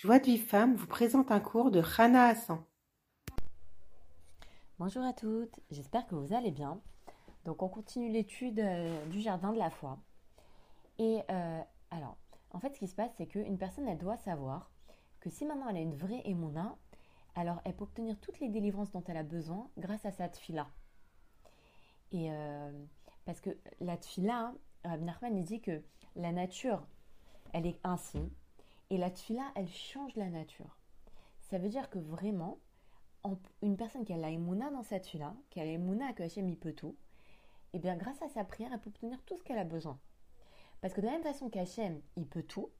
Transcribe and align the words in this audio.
Joie 0.00 0.20
de 0.20 0.26
Vie 0.26 0.38
Femme 0.38 0.76
vous 0.76 0.86
présente 0.86 1.32
un 1.32 1.40
cours 1.40 1.72
de 1.72 1.80
Rana 1.80 2.26
Hassan. 2.26 2.62
Bonjour 4.78 5.02
à 5.02 5.12
toutes, 5.12 5.58
j'espère 5.72 6.06
que 6.06 6.14
vous 6.14 6.32
allez 6.32 6.52
bien. 6.52 6.80
Donc 7.44 7.64
on 7.64 7.68
continue 7.68 8.08
l'étude 8.08 8.60
euh, 8.60 9.04
du 9.06 9.20
jardin 9.20 9.52
de 9.52 9.58
la 9.58 9.70
foi. 9.70 9.98
Et 11.00 11.22
euh, 11.28 11.60
alors, 11.90 12.16
en 12.52 12.60
fait 12.60 12.72
ce 12.74 12.78
qui 12.78 12.86
se 12.86 12.94
passe 12.94 13.10
c'est 13.16 13.26
qu'une 13.26 13.58
personne 13.58 13.88
elle 13.88 13.98
doit 13.98 14.16
savoir 14.18 14.70
que 15.18 15.30
si 15.30 15.44
maintenant 15.44 15.68
elle 15.68 15.78
a 15.78 15.80
une 15.80 15.96
vraie 15.96 16.22
émouna, 16.24 16.76
alors 17.34 17.60
elle 17.64 17.74
peut 17.74 17.82
obtenir 17.82 18.16
toutes 18.20 18.38
les 18.38 18.50
délivrances 18.50 18.92
dont 18.92 19.02
elle 19.08 19.16
a 19.16 19.24
besoin 19.24 19.68
grâce 19.78 20.06
à 20.06 20.12
sa 20.12 20.28
tfila. 20.28 20.68
Et 22.12 22.30
euh, 22.30 22.70
parce 23.24 23.40
que 23.40 23.50
la 23.80 23.96
tfila, 23.96 24.54
Rabbi 24.84 25.02
Nachman 25.02 25.36
il 25.36 25.44
dit 25.44 25.60
que 25.60 25.82
la 26.14 26.30
nature 26.30 26.86
elle 27.52 27.66
est 27.66 27.80
ainsi, 27.82 28.30
et 28.90 28.98
la 28.98 29.10
tfila, 29.10 29.44
elle 29.54 29.68
change 29.68 30.16
la 30.16 30.28
nature. 30.28 30.78
Ça 31.40 31.58
veut 31.58 31.68
dire 31.68 31.90
que 31.90 31.98
vraiment, 31.98 32.58
une 33.62 33.76
personne 33.76 34.04
qui 34.04 34.12
a 34.12 34.16
la 34.16 34.30
émouna 34.30 34.70
dans 34.70 34.82
sa 34.82 35.00
tfila, 35.00 35.34
qui 35.50 35.60
a 35.60 35.64
la 35.64 35.72
émouna 35.72 36.12
que 36.12 36.22
Hachem 36.22 36.48
il 36.48 36.58
peut 36.58 36.72
tout, 36.72 36.96
et 37.72 37.76
eh 37.76 37.78
bien 37.80 37.96
grâce 37.96 38.22
à 38.22 38.28
sa 38.28 38.44
prière, 38.44 38.70
elle 38.72 38.80
peut 38.80 38.88
obtenir 38.88 39.22
tout 39.24 39.36
ce 39.36 39.42
qu'elle 39.42 39.58
a 39.58 39.64
besoin. 39.64 39.98
Parce 40.80 40.94
que 40.94 41.00
de 41.00 41.06
la 41.06 41.12
même 41.12 41.22
façon 41.22 41.50
qu'Hachem, 41.50 42.00
il 42.16 42.26
peut 42.26 42.42
tout, 42.42 42.70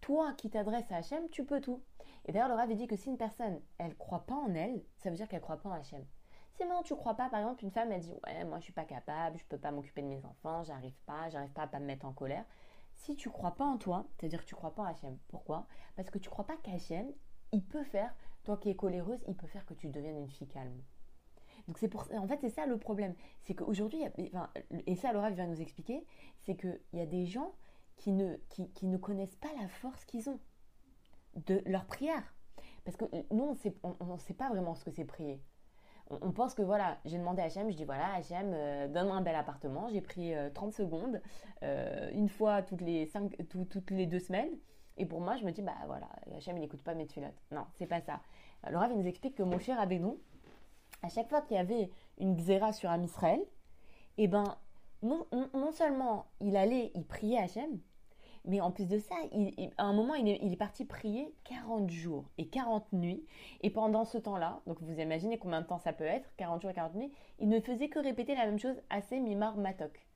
toi 0.00 0.34
qui 0.34 0.50
t'adresses 0.50 0.90
à 0.92 0.96
Hachem, 0.96 1.28
tu 1.30 1.44
peux 1.44 1.60
tout. 1.60 1.82
Et 2.26 2.32
d'ailleurs, 2.32 2.48
le 2.48 2.54
Rav 2.54 2.72
dit 2.74 2.86
que 2.86 2.96
si 2.96 3.08
une 3.08 3.16
personne, 3.16 3.60
elle 3.78 3.96
croit 3.96 4.26
pas 4.26 4.34
en 4.34 4.54
elle, 4.54 4.82
ça 4.98 5.10
veut 5.10 5.16
dire 5.16 5.28
qu'elle 5.28 5.40
croit 5.40 5.56
pas 5.56 5.70
en 5.70 5.72
Hachem. 5.72 6.04
Si 6.52 6.64
maintenant 6.64 6.82
tu 6.82 6.94
crois 6.96 7.14
pas, 7.14 7.28
par 7.28 7.40
exemple, 7.40 7.64
une 7.64 7.70
femme, 7.70 7.92
elle 7.92 8.00
dit 8.00 8.14
Ouais, 8.26 8.44
moi 8.44 8.58
je 8.58 8.64
suis 8.64 8.72
pas 8.72 8.84
capable, 8.84 9.38
je 9.38 9.44
peux 9.44 9.58
pas 9.58 9.70
m'occuper 9.70 10.02
de 10.02 10.08
mes 10.08 10.24
enfants, 10.24 10.64
j'arrive 10.64 10.96
pas, 11.04 11.28
j'arrive 11.28 11.52
pas 11.52 11.62
à 11.62 11.66
pas 11.66 11.78
me 11.78 11.86
mettre 11.86 12.06
en 12.06 12.12
colère. 12.12 12.44
Si 12.96 13.16
tu 13.16 13.30
crois 13.30 13.54
pas 13.54 13.64
en 13.64 13.78
toi, 13.78 14.06
c'est-à-dire 14.14 14.40
que 14.40 14.46
tu 14.48 14.54
crois 14.54 14.74
pas 14.74 14.82
en 14.82 14.86
Hachem. 14.86 15.18
Pourquoi? 15.28 15.66
Parce 15.94 16.10
que 16.10 16.18
tu 16.18 16.28
crois 16.28 16.46
pas 16.46 16.56
qu'Hachem, 16.56 17.12
il 17.52 17.64
peut 17.64 17.84
faire, 17.84 18.14
toi 18.44 18.56
qui 18.56 18.70
es 18.70 18.76
coléreuse, 18.76 19.22
il 19.28 19.36
peut 19.36 19.46
faire 19.46 19.66
que 19.66 19.74
tu 19.74 19.88
deviennes 19.88 20.18
une 20.18 20.28
fille 20.28 20.48
calme. 20.48 20.82
Donc 21.68 21.78
c'est 21.78 21.88
pour 21.88 22.06
en 22.12 22.28
fait 22.28 22.38
c'est 22.40 22.50
ça 22.50 22.66
le 22.66 22.78
problème, 22.78 23.14
c'est 23.42 23.54
qu'aujourd'hui, 23.54 24.00
enfin, 24.32 24.50
et 24.86 24.94
ça 24.94 25.12
Laura 25.12 25.30
vient 25.30 25.46
nous 25.46 25.60
expliquer, 25.60 26.04
c'est 26.42 26.56
qu'il 26.56 26.80
y 26.92 27.00
a 27.00 27.06
des 27.06 27.26
gens 27.26 27.52
qui 27.96 28.12
ne, 28.12 28.36
qui, 28.50 28.70
qui 28.70 28.86
ne 28.86 28.96
connaissent 28.96 29.36
pas 29.36 29.52
la 29.60 29.68
force 29.68 30.04
qu'ils 30.04 30.28
ont 30.28 30.38
de 31.46 31.62
leur 31.66 31.86
prière. 31.86 32.34
Parce 32.84 32.96
que 32.96 33.04
nous, 33.32 33.42
on 33.42 34.14
ne 34.14 34.18
sait 34.18 34.34
pas 34.34 34.48
vraiment 34.48 34.74
ce 34.74 34.84
que 34.84 34.90
c'est 34.90 35.04
prier 35.04 35.42
on, 36.10 36.30
pense 36.32 36.54
que 36.54 36.62
voilà, 36.62 36.98
j'ai 37.04 37.18
demandé 37.18 37.42
à 37.42 37.46
Hachem, 37.46 37.70
je 37.70 37.76
dis 37.76 37.84
voilà, 37.84 38.20
euh, 38.32 38.88
donne-moi 38.88 39.16
un 39.16 39.22
bel 39.22 39.34
appartement. 39.34 39.88
J'ai 39.88 40.00
pris 40.00 40.32
30 40.54 40.68
euh, 40.68 40.76
secondes, 40.76 41.20
euh, 41.62 42.10
une 42.12 42.28
fois 42.28 42.62
toutes 42.62 42.80
les, 42.80 43.06
cinq, 43.06 43.36
toutes 43.48 43.90
les 43.90 44.06
deux 44.06 44.20
semaines. 44.20 44.50
Et 44.98 45.04
pour 45.04 45.20
moi, 45.20 45.36
je 45.36 45.44
me 45.44 45.50
dis, 45.50 45.62
bah 45.62 45.74
voilà, 45.86 46.08
Hachem, 46.34 46.56
il 46.56 46.60
n'écoute 46.60 46.82
pas 46.82 46.94
mes 46.94 47.06
tulotes. 47.06 47.42
Non, 47.50 47.66
c'est 47.74 47.86
pas 47.86 48.00
ça. 48.00 48.20
Alors, 48.62 48.80
Rav, 48.80 48.92
nous 48.94 49.06
explique 49.06 49.34
que 49.34 49.42
mon 49.42 49.58
cher 49.58 49.84
nous 50.00 50.18
à 51.02 51.08
chaque 51.08 51.28
fois 51.28 51.42
qu'il 51.42 51.56
y 51.56 51.60
avait 51.60 51.90
une 52.18 52.34
xéra 52.34 52.72
sur 52.72 52.90
un 52.90 53.02
Israël, 53.02 53.40
eh 54.16 54.28
ben, 54.28 54.56
non, 55.02 55.26
non, 55.32 55.70
seulement 55.72 56.26
il 56.40 56.56
allait, 56.56 56.90
il 56.94 57.04
priait 57.04 57.38
Hachem, 57.38 57.78
mais 58.46 58.60
en 58.60 58.70
plus 58.70 58.86
de 58.86 58.98
ça, 58.98 59.14
à 59.76 59.84
un 59.84 59.92
moment, 59.92 60.14
il 60.14 60.28
est, 60.28 60.56
parti 60.56 60.84
prier 60.84 61.34
40 61.44 61.90
jours 61.90 62.24
et 62.38 62.46
40 62.46 62.92
nuits. 62.92 63.24
Et 63.62 63.70
pendant 63.70 64.04
ce 64.04 64.18
temps-là, 64.18 64.60
donc 64.66 64.80
vous 64.80 65.00
imaginez 65.00 65.36
combien 65.36 65.60
de 65.60 65.66
temps 65.66 65.78
ça 65.78 65.92
peut 65.92 66.04
être, 66.04 66.30
40 66.36 66.62
jours 66.62 66.70
et 66.70 66.74
40 66.74 66.94
nuits, 66.94 67.12
il 67.40 67.48
ne 67.48 67.60
faisait 67.60 67.88
que 67.88 67.98
répéter 67.98 68.34
la 68.34 68.46
même 68.46 68.58
chose 68.58 68.80
assez 68.88 69.18
mimar 69.20 69.56
matok. 69.56 70.06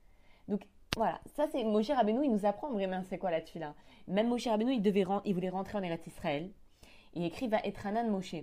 Donc 0.47 0.61
voilà, 0.95 1.19
ça 1.35 1.47
c'est 1.51 1.63
Moshe 1.63 1.89
Rabbeinu, 1.89 2.23
il 2.23 2.31
nous 2.31 2.45
apprend 2.45 2.71
vraiment 2.71 3.03
c'est 3.09 3.17
quoi 3.17 3.31
là-dessus 3.31 3.59
là. 3.59 3.75
Même 4.07 4.27
Moshe 4.29 4.47
Rabbeinu, 4.47 4.73
il, 4.73 4.81
devait, 4.81 5.05
il 5.25 5.33
voulait 5.33 5.49
rentrer 5.49 5.77
en 5.77 5.83
Eretz 5.83 6.07
Israël. 6.07 6.51
Il 7.13 7.23
écrit 7.23 7.47
va 7.47 7.59
Etranan 7.65 8.09
Moshe. 8.09 8.35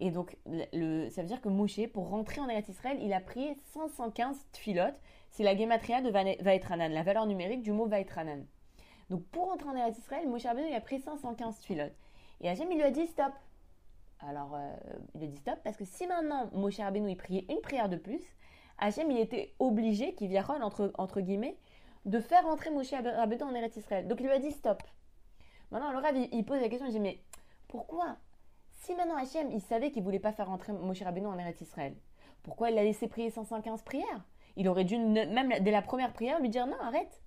Et 0.00 0.10
donc, 0.10 0.36
le, 0.46 1.08
ça 1.10 1.20
veut 1.22 1.28
dire 1.28 1.40
que 1.40 1.48
Moshe, 1.48 1.86
pour 1.92 2.08
rentrer 2.08 2.40
en 2.40 2.48
Eretz 2.48 2.68
Israël, 2.68 2.98
il 3.02 3.12
a 3.12 3.20
prié 3.20 3.54
515 3.74 4.46
tfilotes. 4.52 4.98
C'est 5.30 5.44
la 5.44 5.56
gematria 5.56 6.00
de 6.00 6.10
Vaetranan, 6.10 6.92
la 6.92 7.02
valeur 7.02 7.26
numérique 7.26 7.62
du 7.62 7.70
mot 7.70 7.86
Vaetranan. 7.86 8.44
Donc 9.10 9.24
pour 9.26 9.50
entrer 9.50 9.68
en 9.68 9.76
Eretz 9.76 9.98
Israël, 9.98 10.28
Moshe 10.28 10.44
Rabbeinu 10.44 10.68
il 10.68 10.74
a 10.74 10.80
pris 10.80 11.00
515 11.00 11.58
filotes. 11.64 11.92
Et 12.40 12.48
Hachem 12.48 12.70
il 12.70 12.76
lui 12.76 12.84
a 12.84 12.90
dit 12.90 13.06
stop. 13.08 13.32
Alors 14.20 14.54
euh, 14.54 14.76
il 15.14 15.24
a 15.24 15.26
dit 15.26 15.36
stop 15.36 15.58
parce 15.64 15.76
que 15.76 15.84
si 15.84 16.06
maintenant 16.06 16.48
Moshe 16.52 16.78
Rabbeinu 16.78 17.10
il 17.10 17.16
priait 17.16 17.44
une 17.50 17.60
prière 17.60 17.88
de 17.88 17.96
plus, 17.96 18.22
Hachem 18.78 19.10
il 19.10 19.18
était 19.18 19.52
obligé, 19.58 20.14
qui 20.14 20.28
vient 20.28 20.46
entre, 20.62 20.92
entre 20.96 21.20
guillemets, 21.20 21.58
de 22.06 22.20
faire 22.20 22.46
entrer 22.46 22.70
Moshe 22.70 22.92
Rabbeinu 22.92 23.42
en 23.42 23.54
Eretz 23.54 23.76
Israël. 23.76 24.06
Donc 24.06 24.20
il 24.20 24.26
lui 24.26 24.32
a 24.32 24.38
dit 24.38 24.52
stop. 24.52 24.82
Maintenant 25.72 25.90
le 25.90 25.98
Rav 25.98 26.16
il, 26.16 26.44
pose 26.44 26.60
la 26.60 26.68
question, 26.68 26.86
il 26.86 26.92
dit 26.92 27.00
mais 27.00 27.20
pourquoi 27.68 28.16
si 28.70 28.94
maintenant 28.94 29.16
Hachem 29.16 29.50
il 29.50 29.60
savait 29.60 29.90
qu'il 29.90 30.04
voulait 30.04 30.20
pas 30.20 30.32
faire 30.32 30.50
entrer 30.50 30.72
Moshe 30.72 31.02
Rabbeinu 31.02 31.26
en 31.26 31.38
Eretz 31.38 31.60
Israël, 31.60 31.96
pourquoi 32.44 32.70
il 32.70 32.76
l'a 32.76 32.84
laissé 32.84 33.08
prier 33.08 33.30
515 33.30 33.82
prières? 33.82 34.24
Il 34.56 34.68
aurait 34.68 34.84
dû 34.84 34.98
même 34.98 35.52
dès 35.60 35.70
la 35.72 35.82
première 35.82 36.12
prière 36.12 36.40
lui 36.40 36.48
dire 36.48 36.66
non 36.66 36.78
arrête. 36.80 37.20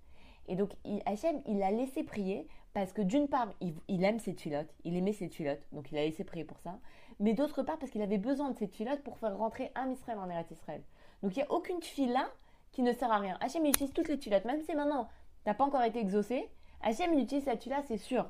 Et 0.48 0.56
donc, 0.56 0.72
Hachem, 1.06 1.42
il 1.46 1.60
l'a 1.60 1.72
laissé 1.72 2.04
prier 2.04 2.48
parce 2.74 2.92
que 2.92 3.02
d'une 3.02 3.28
part, 3.28 3.50
il, 3.62 4.04
aime 4.04 4.20
ses 4.20 4.34
tuilottes, 4.34 4.74
il 4.84 4.96
aimait 4.98 5.14
ses 5.14 5.30
tuilottes, 5.30 5.66
donc 5.72 5.92
il 5.92 5.98
a 5.98 6.02
laissé 6.02 6.24
prier 6.24 6.44
pour 6.44 6.60
ça. 6.60 6.80
Mais 7.20 7.34
d'autre 7.34 7.62
part, 7.62 7.78
parce 7.78 7.92
qu'il 7.92 8.02
avait 8.02 8.18
besoin 8.18 8.50
de 8.50 8.58
ses 8.58 8.68
tuilottes 8.68 9.04
pour 9.04 9.18
faire 9.18 9.38
rentrer 9.38 9.72
un 9.76 9.90
Israël 9.92 10.18
en 10.18 10.30
Eretz 10.30 10.52
Israël. 10.52 10.82
Donc, 11.22 11.36
il 11.36 11.40
n'y 11.40 11.44
a 11.44 11.52
aucune 11.52 11.80
là 12.10 12.30
qui 12.72 12.82
ne 12.82 12.92
sert 12.92 13.12
à 13.12 13.20
rien. 13.20 13.38
Hachem, 13.40 13.64
il 13.66 13.70
utilise 13.70 13.94
toutes 13.94 14.10
les 14.10 14.18
tuilottes. 14.18 14.46
Même 14.46 14.62
si 14.62 14.76
maintenant, 14.76 15.08
tu 15.44 15.50
n'as 15.50 15.54
pas 15.54 15.64
encore 15.64 15.84
été 15.84 16.00
exaucé, 16.00 16.50
Hachem, 16.82 17.14
il 17.14 17.24
utilise 17.24 17.46
cette 17.46 17.60
tuile 17.60 17.76
c'est 17.88 17.98
sûr. 17.98 18.26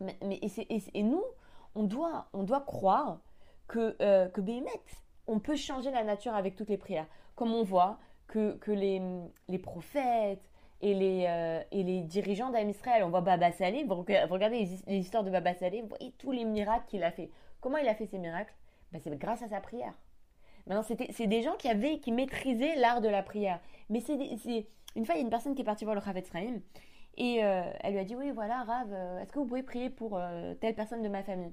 Mais, 0.00 0.18
et, 0.20 1.02
nous, 1.02 1.22
on 1.74 1.84
doit, 1.84 2.26
on 2.32 2.42
doit 2.42 2.60
croire 2.60 3.20
que, 3.68 3.96
euh, 4.02 4.28
que 4.28 4.40
on 5.28 5.38
peut 5.38 5.56
changer 5.56 5.92
la 5.92 6.02
nature 6.02 6.34
avec 6.34 6.56
toutes 6.56 6.68
les 6.68 6.76
prières. 6.76 7.06
Comme 7.36 7.54
on 7.54 7.62
voit 7.62 7.98
que, 8.26 8.56
que 8.56 8.72
les, 8.72 9.00
les 9.48 9.58
prophètes, 9.58 10.42
et 10.82 10.94
les, 10.94 11.26
euh, 11.28 11.62
et 11.70 11.82
les 11.84 12.00
dirigeants 12.02 12.50
d'Am 12.50 12.68
Israël. 12.68 13.04
On 13.04 13.10
voit 13.10 13.20
Baba 13.20 13.52
Salih, 13.52 13.84
vous 13.84 13.94
regardez 13.94 14.68
les, 14.86 14.96
histoires 14.96 15.22
de 15.22 15.30
Baba 15.30 15.54
Salih, 15.54 15.82
vous 15.82 15.88
voyez 15.88 16.12
tous 16.18 16.32
les 16.32 16.44
miracles 16.44 16.84
qu'il 16.88 17.04
a 17.04 17.12
fait. 17.12 17.30
Comment 17.60 17.78
il 17.78 17.88
a 17.88 17.94
fait 17.94 18.06
ces 18.06 18.18
miracles? 18.18 18.52
Ben, 18.90 19.00
C'est 19.02 19.16
grâce 19.16 19.42
à 19.42 19.48
sa 19.48 19.60
prière. 19.60 19.94
Maintenant, 20.66 20.82
c'est 20.82 21.26
des 21.26 21.42
gens 21.42 21.54
qui 21.56 21.68
avaient, 21.68 21.98
qui 21.98 22.12
maîtrisaient 22.12 22.76
l'art 22.76 23.00
de 23.00 23.08
la 23.08 23.22
prière. 23.22 23.60
Mais 23.90 24.00
c'est 24.00 24.14
une 24.94 25.06
fois, 25.06 25.14
il 25.14 25.18
y 25.18 25.20
a 25.20 25.24
une 25.24 25.30
personne 25.30 25.54
qui 25.54 25.62
est 25.62 25.64
partie 25.64 25.84
voir 25.84 25.94
le 25.94 26.00
Rav 26.00 26.16
Etzraïm 26.16 26.60
et 27.16 27.44
euh, 27.44 27.62
elle 27.80 27.92
lui 27.92 28.00
a 28.00 28.04
dit 28.04 28.14
Oui, 28.14 28.30
voilà, 28.30 28.62
Rav, 28.62 28.88
euh, 28.92 29.20
est-ce 29.20 29.32
que 29.32 29.38
vous 29.38 29.46
pouvez 29.46 29.62
prier 29.62 29.90
pour 29.90 30.20
telle 30.60 30.74
personne 30.74 31.02
de 31.02 31.08
ma 31.08 31.22
famille? 31.22 31.52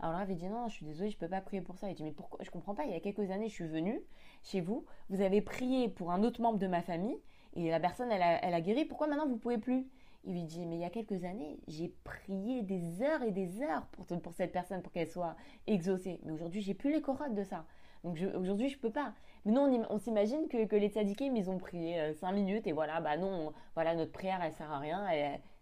Alors 0.00 0.12
le 0.12 0.18
Rav 0.18 0.30
a 0.30 0.34
dit 0.34 0.48
non, 0.48 0.68
je 0.68 0.74
suis 0.74 0.86
désolée, 0.86 1.10
je 1.10 1.16
ne 1.16 1.20
peux 1.20 1.28
pas 1.28 1.40
prier 1.40 1.62
pour 1.62 1.78
ça. 1.78 1.88
Il 1.88 1.94
dit 1.94 2.04
mais 2.04 2.12
pourquoi? 2.12 2.40
Je 2.42 2.50
comprends 2.50 2.74
pas. 2.74 2.84
Il 2.84 2.92
y 2.92 2.96
a 2.96 3.00
quelques 3.00 3.30
années, 3.30 3.48
je 3.48 3.54
suis 3.54 3.66
venue 3.66 4.02
chez 4.42 4.60
vous, 4.60 4.84
vous 5.08 5.20
avez 5.20 5.40
prié 5.40 5.88
pour 5.88 6.10
un 6.10 6.22
autre 6.22 6.40
membre 6.40 6.58
de 6.58 6.66
ma 6.66 6.82
famille 6.82 7.18
et 7.54 7.70
la 7.70 7.80
personne, 7.80 8.10
elle 8.10 8.22
a, 8.22 8.60
guéri. 8.60 8.84
Pourquoi 8.84 9.06
maintenant 9.06 9.28
vous 9.28 9.36
pouvez 9.36 9.58
plus? 9.58 9.86
Il 10.24 10.32
lui 10.32 10.42
dit, 10.42 10.66
mais 10.66 10.76
il 10.76 10.80
y 10.80 10.84
a 10.84 10.90
quelques 10.90 11.24
années, 11.24 11.60
j'ai 11.68 11.94
prié 12.02 12.62
des 12.62 13.02
heures 13.02 13.22
et 13.22 13.30
des 13.30 13.60
heures 13.62 13.86
pour, 13.92 14.06
pour 14.20 14.32
cette 14.32 14.52
personne, 14.52 14.82
pour 14.82 14.92
qu'elle 14.92 15.08
soit 15.08 15.36
exaucée. 15.66 16.18
Mais 16.24 16.32
aujourd'hui, 16.32 16.62
j'ai 16.62 16.74
plus 16.74 16.90
les 16.90 17.02
corottes 17.02 17.34
de 17.34 17.44
ça. 17.44 17.66
Donc 18.04 18.18
aujourd'hui, 18.36 18.68
je 18.68 18.78
peux 18.78 18.90
pas. 18.90 19.12
Mais 19.44 19.52
non, 19.52 19.86
on, 19.90 19.98
s'imagine 19.98 20.48
que, 20.48 20.76
les 20.76 20.88
tzadikim, 20.88 21.36
ils 21.36 21.50
ont 21.50 21.58
prié 21.58 22.14
5 22.14 22.28
euh, 22.28 22.34
minutes 22.34 22.66
et 22.66 22.72
voilà, 22.72 23.00
bah 23.00 23.16
non, 23.16 23.52
voilà, 23.74 23.94
notre 23.94 24.12
prière, 24.12 24.40
elle 24.42 24.52
sert 24.52 24.70
à 24.70 24.78
rien. 24.78 25.06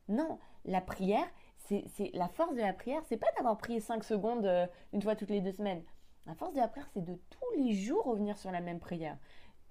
Non, 0.08 0.38
la 0.64 0.81
prière, 0.81 1.26
c'est 1.56 2.10
la 2.14 2.28
force 2.28 2.54
de 2.54 2.60
la 2.60 2.72
prière, 2.72 3.02
c'est 3.08 3.16
pas 3.16 3.26
d'avoir 3.36 3.56
prié 3.58 3.81
5 3.81 4.04
secondes 4.04 4.44
euh, 4.44 4.66
une 4.92 5.02
fois 5.02 5.16
toutes 5.16 5.31
les 5.31 5.41
deux 5.41 5.52
semaines. 5.52 5.82
La 6.26 6.34
force 6.34 6.52
de 6.52 6.58
la 6.58 6.69
prière, 6.69 6.88
c'est 6.94 7.04
de 7.04 7.14
tous 7.31 7.60
les 7.60 7.72
jours 7.72 8.04
revenir 8.04 8.38
sur 8.38 8.52
la 8.52 8.60
même 8.60 8.78
prière 8.78 9.16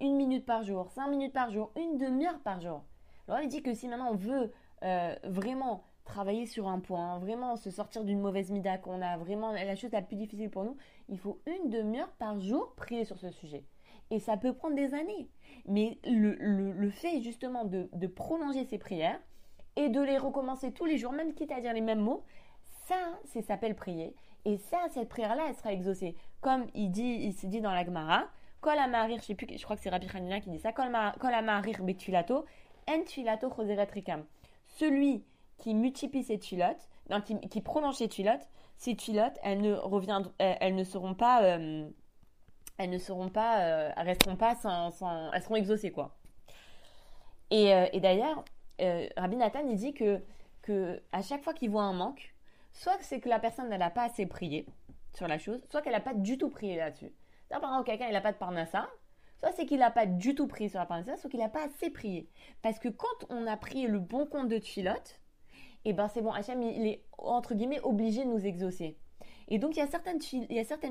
une 0.02 0.16
minute 0.16 0.44
par 0.44 0.62
jour, 0.64 0.90
cinq 0.90 1.08
minutes 1.08 1.32
par 1.32 1.50
jour, 1.50 1.72
une 1.76 1.96
demi-heure 1.96 2.40
par 2.40 2.60
jour. 2.60 2.82
Alors 3.28 3.40
il 3.40 3.48
dit 3.48 3.62
que 3.62 3.72
si 3.72 3.88
maintenant 3.88 4.10
on 4.10 4.16
veut 4.16 4.52
euh, 4.82 5.14
vraiment 5.24 5.84
travailler 6.04 6.46
sur 6.46 6.68
un 6.68 6.80
point, 6.80 7.18
vraiment 7.20 7.56
se 7.56 7.70
sortir 7.70 8.04
d'une 8.04 8.20
mauvaise 8.20 8.50
mida 8.50 8.76
qu'on 8.76 9.00
a, 9.00 9.16
vraiment 9.16 9.52
la 9.52 9.76
chose 9.76 9.92
la 9.92 10.02
plus 10.02 10.16
difficile 10.16 10.50
pour 10.50 10.64
nous, 10.64 10.76
il 11.08 11.18
faut 11.18 11.40
une 11.46 11.70
demi-heure 11.70 12.10
par 12.18 12.40
jour 12.40 12.74
prier 12.74 13.04
sur 13.04 13.18
ce 13.18 13.30
sujet. 13.30 13.64
Et 14.10 14.18
ça 14.18 14.36
peut 14.36 14.52
prendre 14.52 14.74
des 14.74 14.92
années. 14.92 15.28
Mais 15.66 15.98
le, 16.04 16.90
fait 16.90 17.22
justement 17.22 17.64
de, 17.64 18.06
prolonger 18.08 18.64
ces 18.64 18.78
prières 18.78 19.20
et 19.76 19.88
de 19.88 20.00
les 20.00 20.18
recommencer 20.18 20.72
tous 20.72 20.84
les 20.84 20.98
jours, 20.98 21.12
même 21.12 21.32
quitte 21.32 21.52
à 21.52 21.60
dire 21.60 21.72
les 21.72 21.80
mêmes 21.80 22.00
mots, 22.00 22.24
ça, 22.86 22.96
c'est 23.24 23.42
s'appelle 23.42 23.76
prier. 23.76 24.14
Et 24.44 24.58
ça, 24.58 24.78
cette 24.90 25.08
prière-là, 25.08 25.44
elle 25.48 25.54
sera 25.54 25.72
exaucée. 25.72 26.16
Comme 26.40 26.66
il 26.74 26.90
dit, 26.90 27.20
il 27.22 27.32
se 27.32 27.46
dit 27.46 27.60
dans 27.60 27.70
la 27.70 27.84
Gemara, 27.84 28.24
Kol 28.62 28.78
amarir, 28.78 29.18
je 29.18 29.24
sais 29.24 29.34
plus, 29.34 29.46
je 29.58 29.62
crois 29.64 29.76
que 29.76 29.82
c'est 29.82 29.90
Rabbi 29.90 30.06
Hanina 30.14 30.40
qui 30.40 30.48
dit 30.48 30.60
ça. 30.60 30.72
Kol 30.72 31.34
amarir 31.34 31.82
betulato, 31.82 32.46
en 32.88 33.02
tuilato 33.02 33.50
rikam. 33.50 34.24
Celui 34.68 35.24
qui 35.58 35.74
multiplie 35.74 36.22
ses 36.22 36.38
tuilotes, 36.38 36.88
qui, 37.26 37.38
qui 37.40 37.60
prolonge 37.60 37.96
ses 37.96 38.08
tuilotes, 38.08 38.48
ces 38.76 38.94
tuilotes, 38.94 39.36
elles 39.42 39.60
ne 39.60 39.74
reviendront, 39.74 40.32
elles 40.38 40.76
ne 40.76 40.84
seront 40.84 41.14
pas, 41.14 41.42
euh, 41.42 41.88
elles 42.78 42.90
ne 42.90 42.98
seront 42.98 43.28
pas, 43.28 43.60
euh, 43.62 43.92
resteront 43.96 44.36
pas 44.36 44.54
sans, 44.54 44.90
elles 45.32 45.42
seront 45.42 45.56
exaucées 45.56 45.90
quoi. 45.90 46.16
Et, 47.50 47.74
euh, 47.74 47.86
d'ailleurs, 48.00 48.44
Rabbi 49.16 49.36
Nathan 49.36 49.66
il 49.68 49.76
dit 49.76 49.92
que 49.92 50.22
que 50.62 51.02
à 51.10 51.22
chaque 51.22 51.42
fois 51.42 51.54
qu'il 51.54 51.70
voit 51.70 51.82
un 51.82 51.92
manque, 51.92 52.32
soit 52.72 52.96
c'est 53.00 53.18
que 53.18 53.28
la 53.28 53.40
personne 53.40 53.68
n'a 53.68 53.90
pas 53.90 54.04
assez 54.04 54.26
prié 54.26 54.66
sur 55.12 55.26
la 55.26 55.38
chose, 55.38 55.60
soit 55.68 55.82
qu'elle 55.82 55.92
n'a 55.92 56.00
pas 56.00 56.14
du 56.14 56.38
tout 56.38 56.48
prié 56.48 56.76
là-dessus. 56.76 57.12
Par 57.60 57.70
exemple, 57.70 57.86
quelqu'un 57.86 58.06
il 58.06 58.12
n'a 58.12 58.20
pas 58.20 58.32
de 58.32 58.38
parnassa, 58.38 58.88
soit 59.38 59.52
c'est 59.52 59.66
qu'il 59.66 59.78
n'a 59.78 59.90
pas 59.90 60.06
du 60.06 60.34
tout 60.34 60.46
prié 60.46 60.68
sur 60.68 60.78
la 60.78 60.86
parnassa, 60.86 61.16
soit 61.16 61.30
qu'il 61.30 61.40
n'a 61.40 61.48
pas 61.48 61.66
assez 61.66 61.90
prié. 61.90 62.28
Parce 62.62 62.78
que 62.78 62.88
quand 62.88 63.26
on 63.28 63.46
a 63.46 63.56
prié 63.56 63.88
le 63.88 63.98
bon 63.98 64.26
compte 64.26 64.48
de 64.48 64.58
Tchilot, 64.58 64.92
et 65.84 65.90
eh 65.90 65.92
ben 65.92 66.08
c'est 66.08 66.22
bon, 66.22 66.30
Hachem 66.30 66.62
il 66.62 66.86
est 66.86 67.04
entre 67.18 67.54
guillemets 67.54 67.80
obligé 67.80 68.24
de 68.24 68.28
nous 68.28 68.46
exaucer. 68.46 68.96
Et 69.48 69.58
donc 69.58 69.76
il 69.76 69.80
y 69.80 69.82
a 69.82 69.86
certaines, 69.86 70.20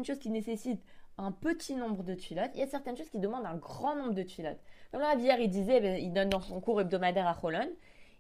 choses 0.06 0.20
qui 0.20 0.30
nécessitent 0.30 0.84
un 1.18 1.32
petit 1.32 1.76
nombre 1.76 2.04
de 2.04 2.14
tuilotes, 2.14 2.52
il 2.56 2.60
y 2.60 2.64
a 2.64 2.68
certaines 2.68 2.98
choses 2.98 3.10
qui 3.10 3.20
demandent 3.20 3.46
un 3.46 3.56
grand 3.56 3.96
nombre 3.96 4.14
de 4.14 4.24
tuilotes. 4.24 4.60
Comme 4.92 5.02
là, 5.02 5.16
hier, 5.16 5.40
il 5.40 5.50
disait, 5.50 5.80
ben, 5.80 5.98
il 5.98 6.12
donne 6.12 6.30
dans 6.30 6.42
son 6.42 6.60
cours 6.60 6.82
hebdomadaire 6.82 7.28
à 7.28 7.38
Cholon, 7.40 7.70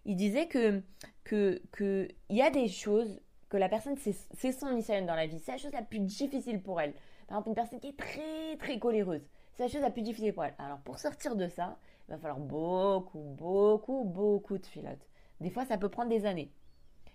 il 0.05 0.15
disait 0.15 0.47
que 0.47 0.81
que 1.23 2.07
y 2.29 2.41
a 2.41 2.49
des 2.49 2.67
choses 2.67 3.21
que 3.49 3.57
la 3.57 3.69
personne, 3.69 3.97
c'est 3.97 4.51
son 4.53 4.71
mission 4.71 5.05
dans 5.05 5.15
la 5.15 5.27
vie, 5.27 5.39
c'est 5.39 5.51
la 5.51 5.57
chose 5.57 5.73
la 5.73 5.81
plus 5.81 5.99
difficile 5.99 6.61
pour 6.61 6.79
elle. 6.79 6.93
Par 7.31 7.37
exemple, 7.37 7.47
une 7.47 7.55
personne 7.55 7.79
qui 7.79 7.87
est 7.87 7.97
très 7.97 8.57
très 8.57 8.77
coléreuse, 8.77 9.25
c'est 9.53 9.63
la 9.63 9.69
chose 9.69 9.79
la 9.79 9.89
plus 9.89 10.01
difficile 10.01 10.33
pour 10.33 10.43
elle. 10.43 10.53
Alors 10.57 10.79
pour 10.79 10.99
sortir 10.99 11.37
de 11.37 11.47
ça, 11.47 11.77
il 12.09 12.11
va 12.11 12.17
falloir 12.17 12.41
beaucoup, 12.41 13.23
beaucoup, 13.37 14.03
beaucoup 14.03 14.57
de 14.57 14.65
filotes. 14.65 15.07
Des 15.39 15.49
fois, 15.49 15.63
ça 15.63 15.77
peut 15.77 15.87
prendre 15.87 16.09
des 16.09 16.25
années. 16.25 16.51